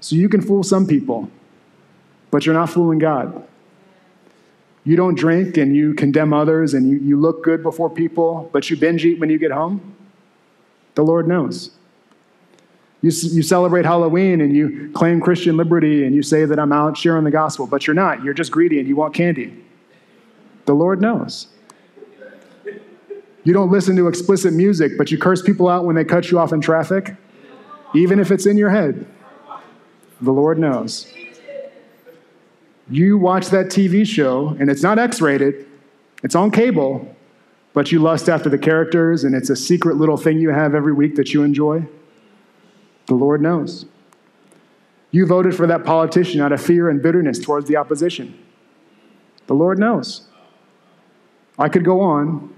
[0.00, 1.30] So you can fool some people,
[2.30, 3.46] but you're not fooling God.
[4.84, 8.70] You don't drink and you condemn others and you, you look good before people, but
[8.70, 9.94] you binge eat when you get home.
[10.94, 11.70] The Lord knows.
[13.02, 16.98] You, you celebrate Halloween and you claim Christian liberty and you say that I'm out
[16.98, 18.22] sharing the gospel, but you're not.
[18.22, 19.64] You're just greedy and you want candy.
[20.66, 21.48] The Lord knows.
[23.42, 26.38] You don't listen to explicit music, but you curse people out when they cut you
[26.38, 27.16] off in traffic,
[27.94, 29.06] even if it's in your head.
[30.20, 31.10] The Lord knows.
[32.90, 35.66] You watch that TV show, and it's not X rated,
[36.22, 37.16] it's on cable,
[37.72, 40.92] but you lust after the characters, and it's a secret little thing you have every
[40.92, 41.86] week that you enjoy.
[43.10, 43.86] The Lord knows.
[45.10, 48.38] You voted for that politician out of fear and bitterness towards the opposition.
[49.48, 50.28] The Lord knows.
[51.58, 52.54] I could go on,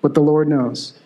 [0.00, 0.96] but the Lord knows.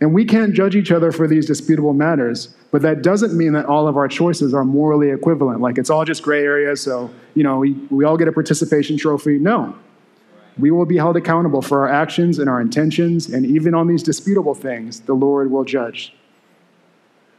[0.00, 3.66] And we can't judge each other for these disputable matters, but that doesn't mean that
[3.66, 5.60] all of our choices are morally equivalent.
[5.60, 8.96] Like it's all just gray areas, so, you know, we, we all get a participation
[8.96, 9.38] trophy.
[9.38, 9.76] No.
[10.56, 14.02] We will be held accountable for our actions and our intentions, and even on these
[14.02, 16.14] disputable things, the Lord will judge.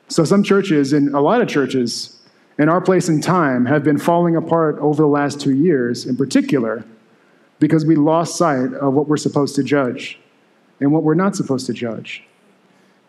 [0.07, 2.19] So, some churches, and a lot of churches
[2.57, 6.15] in our place and time, have been falling apart over the last two years in
[6.15, 6.85] particular
[7.59, 10.19] because we lost sight of what we're supposed to judge
[10.79, 12.23] and what we're not supposed to judge.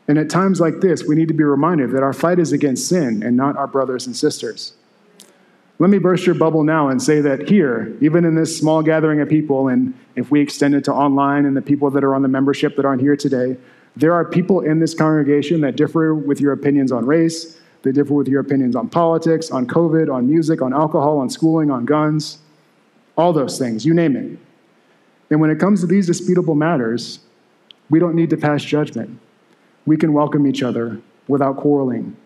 [0.09, 2.89] And at times like this, we need to be reminded that our fight is against
[2.89, 4.75] sin and not our brothers and sisters.
[5.79, 9.21] Let me burst your bubble now and say that here, even in this small gathering
[9.21, 12.23] of people, and if we extend it to online and the people that are on
[12.23, 13.59] the membership that aren't here today,
[13.97, 18.15] there are people in this congregation that differ with your opinions on race, they differ
[18.15, 22.39] with your opinions on politics, on COVID, on music, on alcohol, on schooling, on guns
[23.17, 24.39] all those things, you name it.
[25.31, 27.21] And when it comes to these disputable matters,
[27.89, 29.19] we don't need to pass judgment.
[29.87, 32.17] We can welcome each other without quarreling.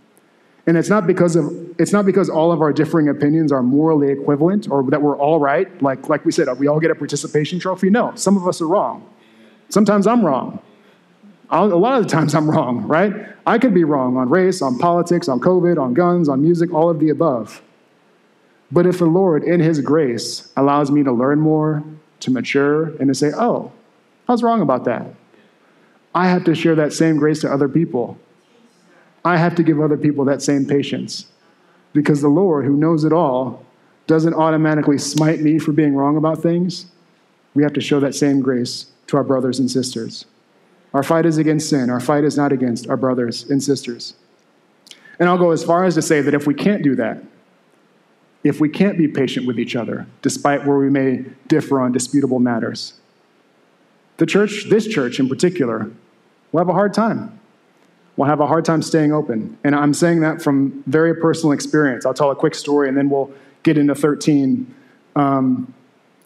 [0.66, 4.10] And it's not because of it's not because all of our differing opinions are morally
[4.10, 5.82] equivalent or that we're all right.
[5.82, 7.90] Like like we said, we all get a participation trophy.
[7.90, 9.08] No, some of us are wrong.
[9.68, 10.60] Sometimes I'm wrong.
[11.50, 13.12] I'll, a lot of the times I'm wrong, right?
[13.44, 16.88] I could be wrong on race, on politics, on COVID, on guns, on music, all
[16.88, 17.60] of the above.
[18.70, 21.82] But if the Lord, in His grace, allows me to learn more,
[22.20, 23.72] to mature, and to say, oh,
[24.28, 25.06] I was wrong about that,
[26.14, 28.16] I have to share that same grace to other people.
[29.24, 31.26] I have to give other people that same patience.
[31.92, 33.64] Because the Lord, who knows it all,
[34.06, 36.86] doesn't automatically smite me for being wrong about things.
[37.54, 40.24] We have to show that same grace to our brothers and sisters.
[40.92, 44.14] Our fight is against sin, our fight is not against our brothers and sisters.
[45.18, 47.22] And I'll go as far as to say that if we can't do that,
[48.42, 52.38] if we can't be patient with each other, despite where we may differ on disputable
[52.38, 52.94] matters.
[54.16, 55.90] The church, this church in particular,
[56.50, 57.38] will have a hard time.
[58.16, 59.58] We'll have a hard time staying open.
[59.62, 62.04] And I'm saying that from very personal experience.
[62.04, 63.30] I'll tell a quick story and then we'll
[63.62, 64.74] get into 13.
[65.16, 65.72] Um,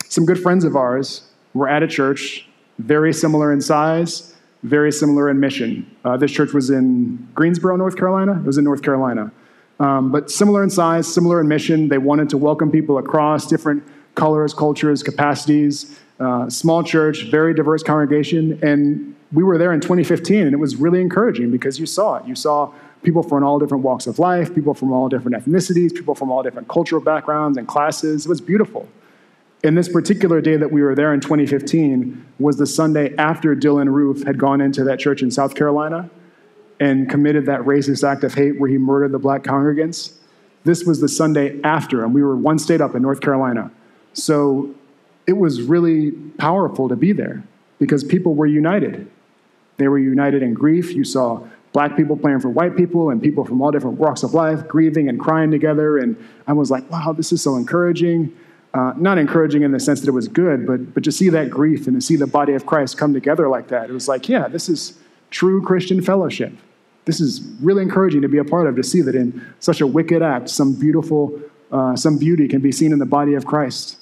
[0.08, 2.48] some good friends of ours were at a church,
[2.78, 4.33] very similar in size,
[4.64, 5.88] very similar in mission.
[6.04, 8.32] Uh, this church was in Greensboro, North Carolina.
[8.32, 9.30] It was in North Carolina.
[9.78, 11.88] Um, but similar in size, similar in mission.
[11.88, 16.00] They wanted to welcome people across different colors, cultures, capacities.
[16.18, 18.58] Uh, small church, very diverse congregation.
[18.62, 22.26] And we were there in 2015, and it was really encouraging because you saw it.
[22.26, 22.72] You saw
[23.02, 26.42] people from all different walks of life, people from all different ethnicities, people from all
[26.42, 28.24] different cultural backgrounds and classes.
[28.24, 28.88] It was beautiful.
[29.64, 33.88] And this particular day that we were there in 2015 was the Sunday after Dylann
[33.88, 36.10] Roof had gone into that church in South Carolina
[36.78, 40.12] and committed that racist act of hate where he murdered the black congregants.
[40.64, 43.70] This was the Sunday after, and we were one state up in North Carolina.
[44.12, 44.74] So
[45.26, 47.42] it was really powerful to be there
[47.78, 49.10] because people were united.
[49.78, 50.92] They were united in grief.
[50.92, 54.34] You saw black people praying for white people and people from all different walks of
[54.34, 55.96] life grieving and crying together.
[55.96, 58.36] And I was like, wow, this is so encouraging.
[58.74, 61.48] Uh, not encouraging in the sense that it was good, but, but to see that
[61.48, 64.28] grief and to see the body of Christ come together like that, it was like,
[64.28, 64.98] yeah, this is,
[65.34, 66.52] true Christian fellowship.
[67.06, 69.86] This is really encouraging to be a part of, to see that in such a
[69.86, 71.38] wicked act, some beautiful,
[71.72, 73.98] uh, some beauty can be seen in the body of Christ.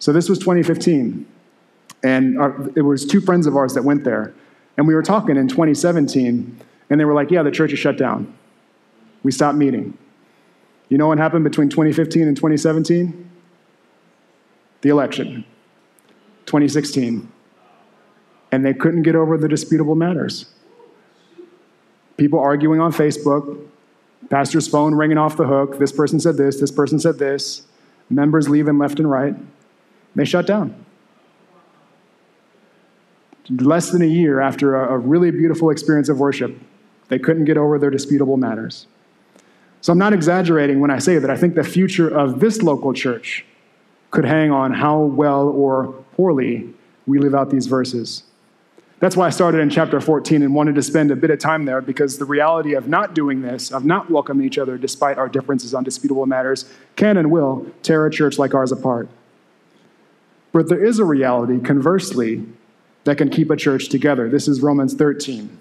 [0.00, 1.24] So this was 2015,
[2.02, 4.34] and our, it was two friends of ours that went there,
[4.76, 7.96] and we were talking in 2017, and they were like, "Yeah, the church is shut
[7.96, 8.34] down.
[9.22, 9.96] We stopped meeting."
[10.88, 13.30] You know what happened between 2015 and 2017?
[14.82, 15.44] The election.
[16.46, 17.32] 2016
[18.52, 20.44] and they couldn't get over the disputable matters.
[22.18, 23.66] People arguing on Facebook,
[24.28, 25.78] Pastor's phone ringing off the hook.
[25.78, 27.62] This person said this, this person said this.
[28.10, 29.34] Members leaving left and right.
[30.14, 30.84] They shut down.
[33.48, 36.56] Less than a year after a, a really beautiful experience of worship,
[37.08, 38.86] they couldn't get over their disputable matters.
[39.80, 42.92] So I'm not exaggerating when I say that I think the future of this local
[42.92, 43.44] church
[44.12, 46.72] could hang on how well or poorly
[47.06, 48.22] we live out these verses.
[49.00, 51.64] That's why I started in chapter 14 and wanted to spend a bit of time
[51.64, 55.28] there because the reality of not doing this, of not welcoming each other despite our
[55.28, 59.08] differences on disputable matters, can and will tear a church like ours apart.
[60.52, 62.46] But there is a reality, conversely,
[63.04, 64.28] that can keep a church together.
[64.28, 65.58] This is Romans 13.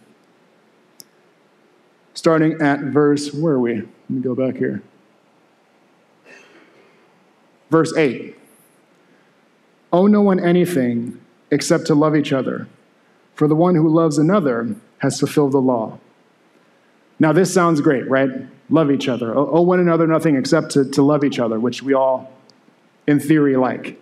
[2.14, 3.76] Starting at verse, where are we?
[3.76, 4.84] Let me go back here.
[7.72, 8.36] Verse 8.
[9.94, 11.20] Owe no one anything
[11.52, 12.68] except to love each other,
[13.36, 16.00] for the one who loves another has fulfilled the law.
[17.20, 18.30] Now, this sounds great, right?
[18.70, 19.36] Love each other.
[19.36, 22.32] Owe one another nothing except to, to love each other, which we all,
[23.06, 24.02] in theory, like.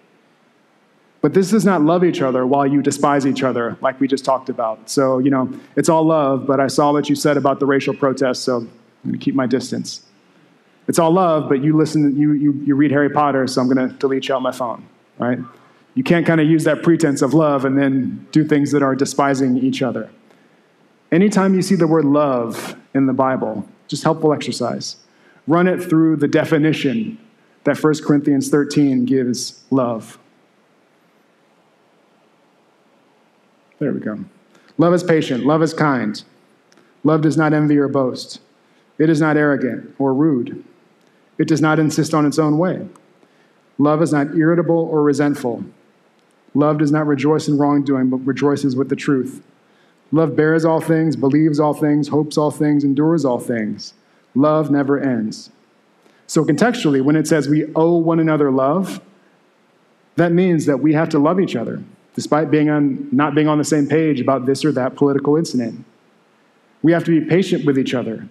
[1.21, 4.23] But this does not love each other while you despise each other, like we just
[4.23, 4.89] talked about.
[4.89, 7.93] So, you know, it's all love, but I saw what you said about the racial
[7.93, 8.69] protests, so I'm
[9.03, 10.03] going to keep my distance.
[10.87, 13.89] It's all love, but you listen, you, you, you read Harry Potter, so I'm going
[13.89, 14.87] to delete you out my phone,
[15.17, 15.39] right?
[15.95, 18.95] You can't kind of use that pretense of love and then do things that are
[18.95, 20.09] despising each other.
[21.11, 24.97] Anytime you see the word love in the Bible, just helpful exercise.
[25.47, 27.17] Run it through the definition
[27.63, 30.19] that 1 Corinthians 13 gives love.
[33.79, 34.19] There we go.
[34.77, 35.45] Love is patient.
[35.45, 36.23] Love is kind.
[37.03, 38.39] Love does not envy or boast.
[38.97, 40.63] It is not arrogant or rude.
[41.37, 42.87] It does not insist on its own way.
[43.77, 45.63] Love is not irritable or resentful.
[46.53, 49.41] Love does not rejoice in wrongdoing, but rejoices with the truth.
[50.11, 53.93] Love bears all things, believes all things, hopes all things, endures all things.
[54.33, 55.51] Love never ends.
[56.25, 59.01] So, contextually, when it says we owe one another love,
[60.15, 61.83] that means that we have to love each other
[62.15, 65.85] despite being on, not being on the same page about this or that political incident.
[66.81, 68.27] We have to be patient with each other,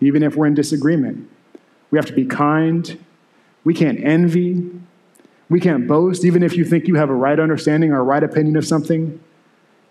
[0.00, 1.30] even if we're in disagreement.
[1.90, 2.98] We have to be kind.
[3.62, 4.70] We can't envy.
[5.50, 8.22] We can't boast, even if you think you have a right understanding or a right
[8.22, 9.20] opinion of something.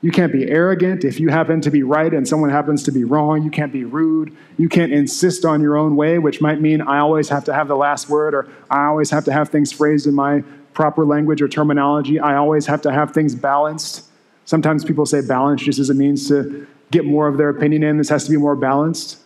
[0.02, 3.04] You can't be arrogant if you happen to be right and someone happens to be
[3.04, 3.44] wrong.
[3.44, 4.36] You can't be rude.
[4.58, 7.68] You can't insist on your own way, which might mean I always have to have
[7.68, 10.42] the last word or I always have to have things phrased in my
[10.74, 12.18] proper language or terminology.
[12.18, 14.06] I always have to have things balanced.
[14.46, 17.98] Sometimes people say balance just as a means to get more of their opinion in.
[17.98, 19.20] This has to be more balanced.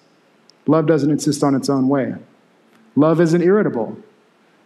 [0.66, 2.16] Love doesn't insist on its own way.
[2.96, 3.96] Love isn't irritable.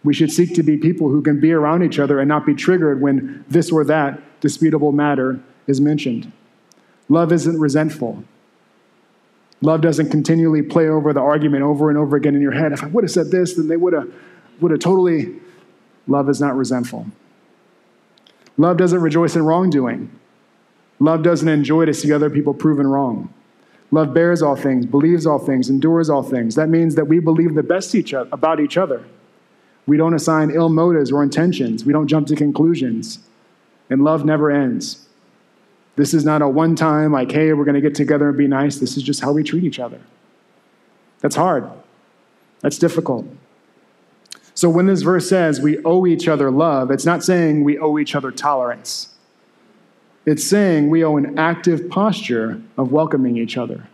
[0.08, 2.54] We should seek to be people who can be around each other and not be
[2.54, 6.32] triggered when this or that disputable matter is mentioned.
[7.10, 8.24] Love isn't resentful.
[9.60, 12.72] Love doesn't continually play over the argument over and over again in your head.
[12.72, 14.10] If I would have said this, then they would have
[14.62, 15.40] would have totally
[16.06, 17.06] Love is not resentful.
[18.56, 20.10] Love doesn't rejoice in wrongdoing.
[21.00, 23.30] Love doesn't enjoy to see other people proven wrong.
[23.90, 26.54] Love bears all things, believes all things, endures all things.
[26.54, 29.04] That means that we believe the best each about each other.
[29.88, 31.82] We don't assign ill motives or intentions.
[31.86, 33.20] We don't jump to conclusions.
[33.88, 35.08] And love never ends.
[35.96, 38.46] This is not a one time, like, hey, we're going to get together and be
[38.46, 38.76] nice.
[38.76, 39.98] This is just how we treat each other.
[41.20, 41.70] That's hard.
[42.60, 43.26] That's difficult.
[44.52, 47.96] So when this verse says we owe each other love, it's not saying we owe
[47.96, 49.14] each other tolerance.
[50.26, 53.88] It's saying we owe an active posture of welcoming each other,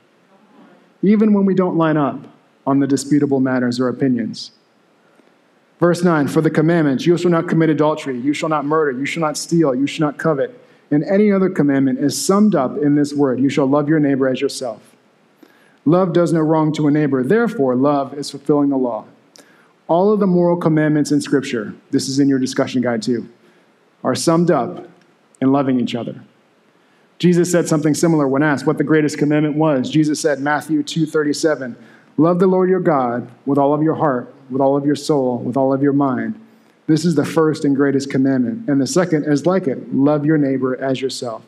[1.02, 2.26] even when we don't line up
[2.66, 4.50] on the disputable matters or opinions.
[5.80, 9.06] Verse 9 For the commandments, you shall not commit adultery, you shall not murder, you
[9.06, 10.58] shall not steal, you shall not covet,
[10.90, 14.28] and any other commandment is summed up in this word you shall love your neighbor
[14.28, 14.94] as yourself.
[15.84, 19.04] Love does no wrong to a neighbor, therefore, love is fulfilling the law.
[19.86, 23.28] All of the moral commandments in Scripture, this is in your discussion guide too,
[24.02, 24.88] are summed up
[25.42, 26.22] in loving each other.
[27.18, 29.90] Jesus said something similar when asked what the greatest commandment was.
[29.90, 31.76] Jesus said, Matthew 2:37,
[32.16, 35.38] "Love the Lord your God with all of your heart, with all of your soul,
[35.38, 36.34] with all of your mind."
[36.86, 38.68] This is the first and greatest commandment.
[38.68, 41.42] And the second is like it, love your neighbor as yourself.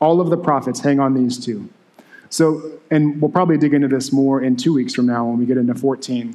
[0.00, 1.68] All of the prophets hang on these two.
[2.30, 5.46] So, and we'll probably dig into this more in 2 weeks from now when we
[5.46, 6.34] get into 14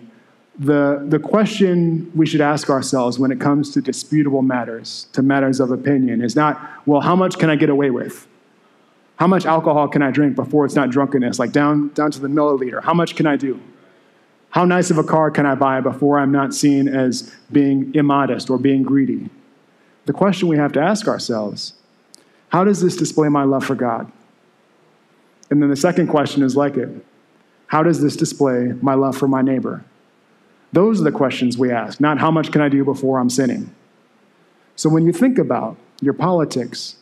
[0.59, 5.59] the, the question we should ask ourselves when it comes to disputable matters, to matters
[5.59, 8.27] of opinion, is not, well, how much can I get away with?
[9.15, 11.39] How much alcohol can I drink before it's not drunkenness?
[11.39, 12.83] Like down, down to the milliliter.
[12.83, 13.59] How much can I do?
[14.51, 18.49] How nice of a car can I buy before I'm not seen as being immodest
[18.49, 19.29] or being greedy?
[20.05, 21.73] The question we have to ask ourselves
[22.49, 24.11] how does this display my love for God?
[25.49, 26.89] And then the second question is like it
[27.67, 29.83] How does this display my love for my neighbor?
[30.73, 33.73] Those are the questions we ask, not how much can I do before I'm sinning.
[34.75, 36.95] So when you think about your politics,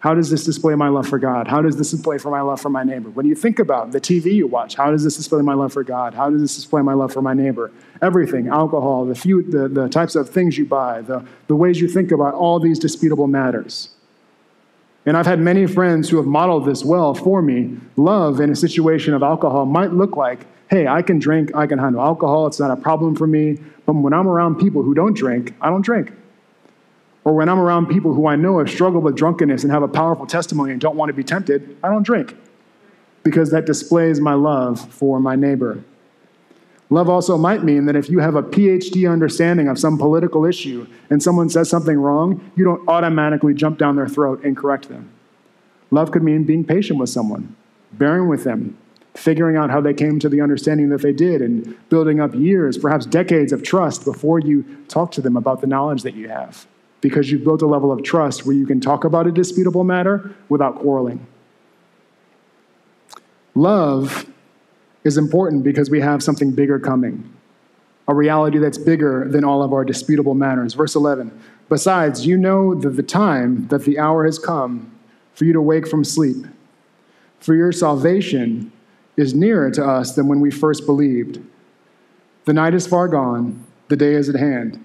[0.00, 1.46] how does this display my love for God?
[1.46, 3.10] How does this display for my love for my neighbor?
[3.10, 5.84] When you think about the TV you watch, how does this display my love for
[5.84, 6.14] God?
[6.14, 7.70] How does this display my love for my neighbor?
[8.00, 11.86] Everything, alcohol, the, few, the, the types of things you buy, the, the ways you
[11.86, 13.90] think about all these disputable matters.
[15.04, 17.76] And I've had many friends who have modeled this well for me.
[17.96, 21.78] Love in a situation of alcohol might look like, hey, I can drink, I can
[21.78, 23.58] handle alcohol, it's not a problem for me.
[23.84, 26.12] But when I'm around people who don't drink, I don't drink.
[27.30, 29.88] Or when I'm around people who I know have struggled with drunkenness and have a
[29.88, 32.34] powerful testimony and don't want to be tempted, I don't drink
[33.22, 35.84] because that displays my love for my neighbor.
[36.88, 40.88] Love also might mean that if you have a PhD understanding of some political issue
[41.08, 45.08] and someone says something wrong, you don't automatically jump down their throat and correct them.
[45.92, 47.54] Love could mean being patient with someone,
[47.92, 48.76] bearing with them,
[49.14, 52.76] figuring out how they came to the understanding that they did, and building up years,
[52.76, 56.66] perhaps decades of trust before you talk to them about the knowledge that you have
[57.00, 60.34] because you've built a level of trust where you can talk about a disputable matter
[60.48, 61.26] without quarreling.
[63.54, 64.26] Love
[65.04, 67.32] is important because we have something bigger coming,
[68.06, 70.74] a reality that's bigger than all of our disputable matters.
[70.74, 71.38] Verse 11
[71.68, 74.92] Besides, you know that the time, that the hour has come
[75.32, 76.46] for you to wake from sleep.
[77.38, 78.72] For your salvation
[79.16, 81.40] is nearer to us than when we first believed.
[82.44, 84.84] The night is far gone, the day is at hand.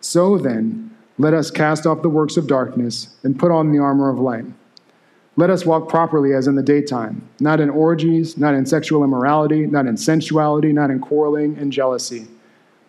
[0.00, 0.87] So then,
[1.18, 4.44] let us cast off the works of darkness and put on the armor of light.
[5.36, 9.66] Let us walk properly as in the daytime, not in orgies, not in sexual immorality,
[9.66, 12.26] not in sensuality, not in quarreling and jealousy,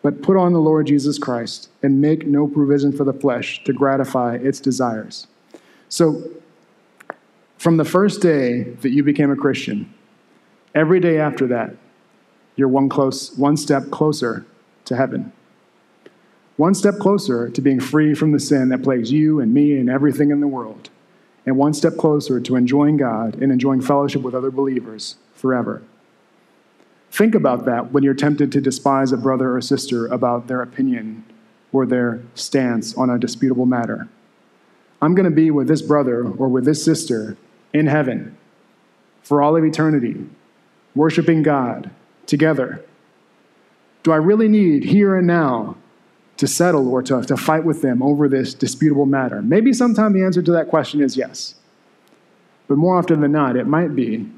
[0.01, 3.73] but put on the Lord Jesus Christ and make no provision for the flesh to
[3.73, 5.27] gratify its desires.
[5.89, 6.23] So,
[7.57, 9.93] from the first day that you became a Christian,
[10.73, 11.75] every day after that,
[12.55, 14.45] you're one, close, one step closer
[14.85, 15.33] to heaven
[16.59, 19.89] one step closer to being free from the sin that plagues you and me and
[19.89, 20.89] everything in the world,
[21.45, 25.81] and one step closer to enjoying God and enjoying fellowship with other believers forever.
[27.11, 31.23] Think about that when you're tempted to despise a brother or sister about their opinion
[31.71, 34.09] or their stance on a disputable matter.
[35.01, 37.37] I'm going to be with this brother or with this sister
[37.73, 38.35] in heaven
[39.23, 40.27] for all of eternity,
[40.93, 41.89] worshiping God
[42.25, 42.83] together.
[44.03, 45.77] Do I really need here and now
[46.39, 49.41] to settle or to, to fight with them over this disputable matter?
[49.41, 51.55] Maybe sometime the answer to that question is yes.
[52.69, 54.29] But more often than not, it might be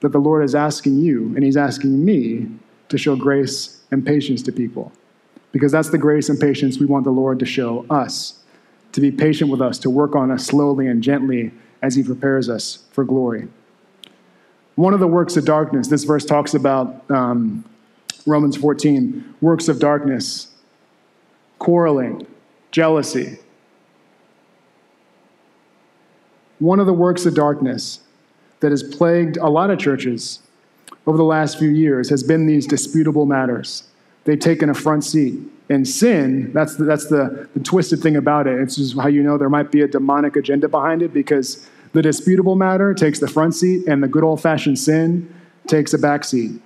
[0.00, 2.46] that the Lord is asking you and He's asking me
[2.90, 4.92] to show grace and patience to people.
[5.50, 8.42] Because that's the grace and patience we want the Lord to show us,
[8.92, 11.50] to be patient with us, to work on us slowly and gently
[11.82, 13.48] as He prepares us for glory.
[14.76, 17.64] One of the works of darkness, this verse talks about um,
[18.26, 20.51] Romans 14, works of darkness
[21.62, 22.26] quarreling,
[22.72, 23.38] jealousy.
[26.58, 28.00] One of the works of darkness
[28.58, 30.40] that has plagued a lot of churches
[31.06, 33.84] over the last few years has been these disputable matters.
[34.24, 35.38] They've taken a front seat.
[35.68, 38.60] And sin, that's the, that's the, the twisted thing about it.
[38.60, 42.02] It's just how you know there might be a demonic agenda behind it because the
[42.02, 45.32] disputable matter takes the front seat and the good old fashioned sin
[45.68, 46.60] takes a back seat.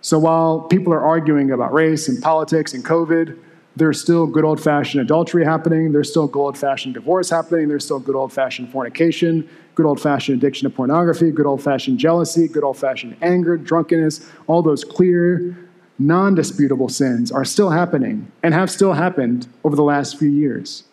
[0.00, 3.38] So while people are arguing about race and politics and COVID,
[3.76, 5.92] there's still good old fashioned adultery happening.
[5.92, 7.68] There's still good old fashioned divorce happening.
[7.68, 11.98] There's still good old fashioned fornication, good old fashioned addiction to pornography, good old fashioned
[11.98, 14.26] jealousy, good old fashioned anger, drunkenness.
[14.46, 15.68] All those clear,
[15.98, 20.84] non disputable sins are still happening and have still happened over the last few years.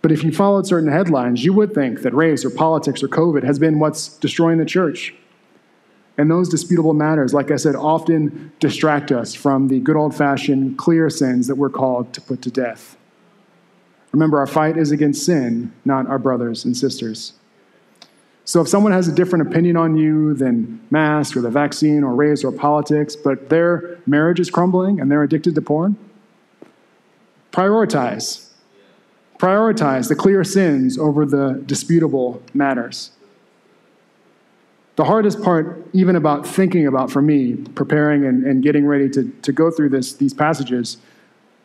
[0.00, 3.42] But if you followed certain headlines, you would think that race or politics or COVID
[3.42, 5.14] has been what's destroying the church.
[6.18, 10.76] And those disputable matters, like I said, often distract us from the good old fashioned
[10.76, 12.96] clear sins that we're called to put to death.
[14.10, 17.34] Remember, our fight is against sin, not our brothers and sisters.
[18.44, 22.14] So if someone has a different opinion on you than masks or the vaccine or
[22.14, 25.96] race or politics, but their marriage is crumbling and they're addicted to porn,
[27.52, 28.48] prioritize.
[29.38, 33.12] Prioritize the clear sins over the disputable matters.
[34.98, 39.30] The hardest part, even about thinking about for me, preparing and, and getting ready to,
[39.42, 40.96] to go through this, these passages,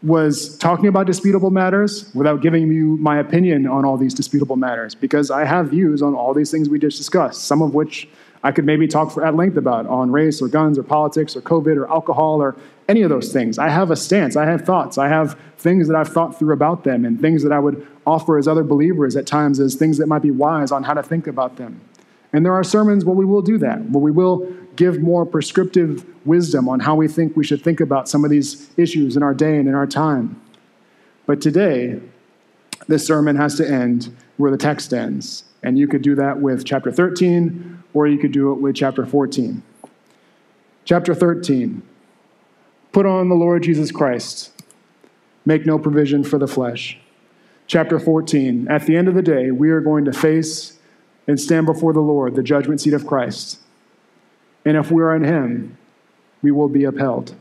[0.03, 4.93] was talking about disputable matters without giving you my opinion on all these disputable matters,
[4.93, 8.07] because I have views on all these things we just discussed, some of which
[8.43, 11.41] I could maybe talk for, at length about on race or guns or politics or
[11.41, 12.55] COVID or alcohol or
[12.87, 13.57] any of those things.
[13.57, 16.83] I have a stance, I have thoughts, I have things that I've thought through about
[16.83, 20.05] them and things that I would offer as other believers at times as things that
[20.05, 21.81] might be wise on how to think about them.
[22.33, 26.03] And there are sermons where we will do that, where we will give more prescriptive
[26.25, 29.35] wisdom on how we think we should think about some of these issues in our
[29.35, 30.41] day and in our time.
[31.27, 32.01] But today,
[32.87, 35.43] this sermon has to end where the text ends.
[35.61, 39.05] And you could do that with chapter 13, or you could do it with chapter
[39.05, 39.63] 14.
[40.85, 41.83] Chapter 13
[42.91, 44.51] Put on the Lord Jesus Christ,
[45.45, 46.99] make no provision for the flesh.
[47.65, 50.79] Chapter 14 At the end of the day, we are going to face
[51.27, 53.59] and stand before the Lord, the judgment seat of Christ.
[54.65, 55.77] And if we are in Him,
[56.41, 57.35] we will be upheld.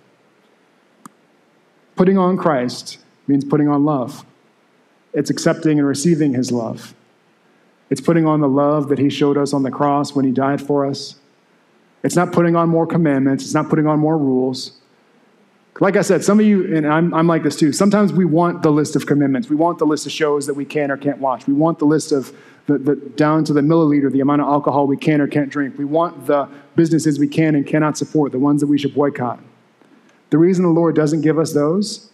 [1.96, 4.24] Putting on Christ means putting on love.
[5.12, 6.94] It's accepting and receiving His love.
[7.90, 10.62] It's putting on the love that He showed us on the cross when He died
[10.62, 11.16] for us.
[12.02, 13.44] It's not putting on more commandments.
[13.44, 14.80] It's not putting on more rules.
[15.82, 18.62] Like I said, some of you, and I'm, I'm like this too, sometimes we want
[18.62, 19.48] the list of commitments.
[19.48, 21.48] We want the list of shows that we can or can't watch.
[21.48, 22.32] We want the list of
[22.66, 25.76] the, the, down to the milliliter, the amount of alcohol we can or can't drink.
[25.76, 29.40] We want the businesses we can and cannot support, the ones that we should boycott.
[30.30, 32.12] The reason the Lord doesn't give us those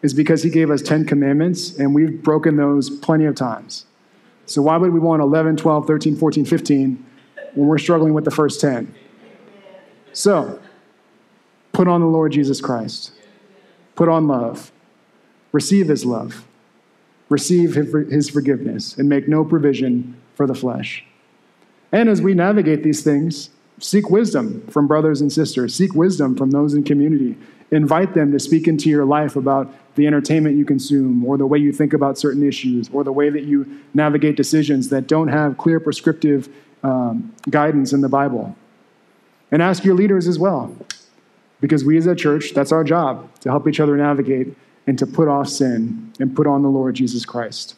[0.00, 3.84] is because He gave us 10 commandments and we've broken those plenty of times.
[4.46, 7.06] So why would we want 11, 12, 13, 14, 15
[7.54, 8.94] when we're struggling with the first 10?
[10.12, 10.60] So,
[11.78, 13.12] put on the Lord Jesus Christ.
[13.94, 14.72] Put on love.
[15.52, 16.44] Receive His love
[17.28, 21.04] receive his forgiveness, and make no provision for the flesh.
[21.92, 26.50] And as we navigate these things, seek wisdom from brothers and sisters, seek wisdom from
[26.50, 27.36] those in community.
[27.70, 31.58] Invite them to speak into your life about the entertainment you consume, or the way
[31.58, 35.58] you think about certain issues, or the way that you navigate decisions that don't have
[35.58, 36.48] clear prescriptive
[36.82, 38.56] um, guidance in the Bible.
[39.50, 40.74] And ask your leaders as well,
[41.60, 44.54] because we as a church, that's our job to help each other navigate
[44.86, 47.74] and to put off sin and put on the Lord Jesus Christ.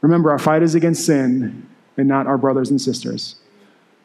[0.00, 3.36] Remember, our fight is against sin and not our brothers and sisters.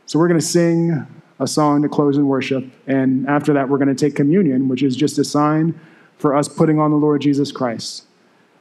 [0.05, 1.07] So we're going to sing
[1.39, 2.65] a song to close in worship.
[2.87, 5.79] And after that, we're going to take communion, which is just a sign
[6.17, 8.05] for us putting on the Lord Jesus Christ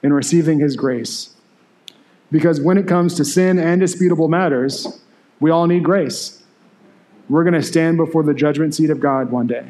[0.02, 1.34] and receiving his grace.
[2.30, 5.00] Because when it comes to sin and disputable matters,
[5.40, 6.42] we all need grace.
[7.28, 9.66] We're going to stand before the judgment seat of God one day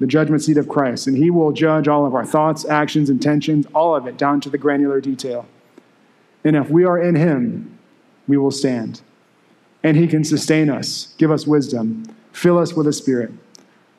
[0.00, 3.66] the judgment seat of Christ, and He will judge all of our thoughts, actions, intentions,
[3.74, 5.46] all of it down to the granular detail.
[6.42, 7.78] And if we are in Him,
[8.26, 9.00] we will stand.
[9.82, 13.32] And He can sustain us, give us wisdom, fill us with a Spirit,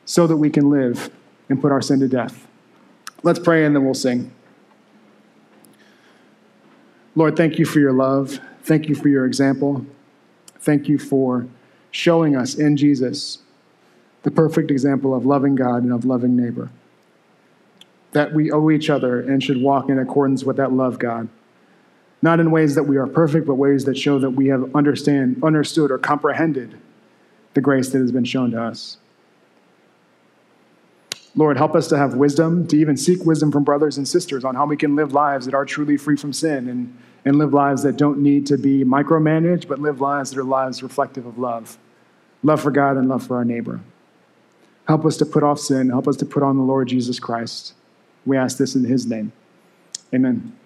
[0.04, 1.10] so that we can live
[1.48, 2.46] and put our sin to death.
[3.22, 4.30] Let's pray and then we'll sing.
[7.14, 8.40] Lord, thank you for your love.
[8.62, 9.86] Thank you for your example.
[10.60, 11.46] Thank you for
[11.90, 13.38] showing us in Jesus
[14.26, 16.68] the perfect example of loving God and of loving neighbor.
[18.10, 21.28] That we owe each other and should walk in accordance with that love, God.
[22.22, 25.40] Not in ways that we are perfect, but ways that show that we have understand,
[25.44, 26.76] understood or comprehended
[27.54, 28.96] the grace that has been shown to us.
[31.36, 34.56] Lord, help us to have wisdom, to even seek wisdom from brothers and sisters on
[34.56, 37.84] how we can live lives that are truly free from sin and, and live lives
[37.84, 41.78] that don't need to be micromanaged, but live lives that are lives reflective of love
[42.42, 43.80] love for God and love for our neighbor.
[44.88, 45.88] Help us to put off sin.
[45.90, 47.74] Help us to put on the Lord Jesus Christ.
[48.24, 49.32] We ask this in his name.
[50.14, 50.56] Amen.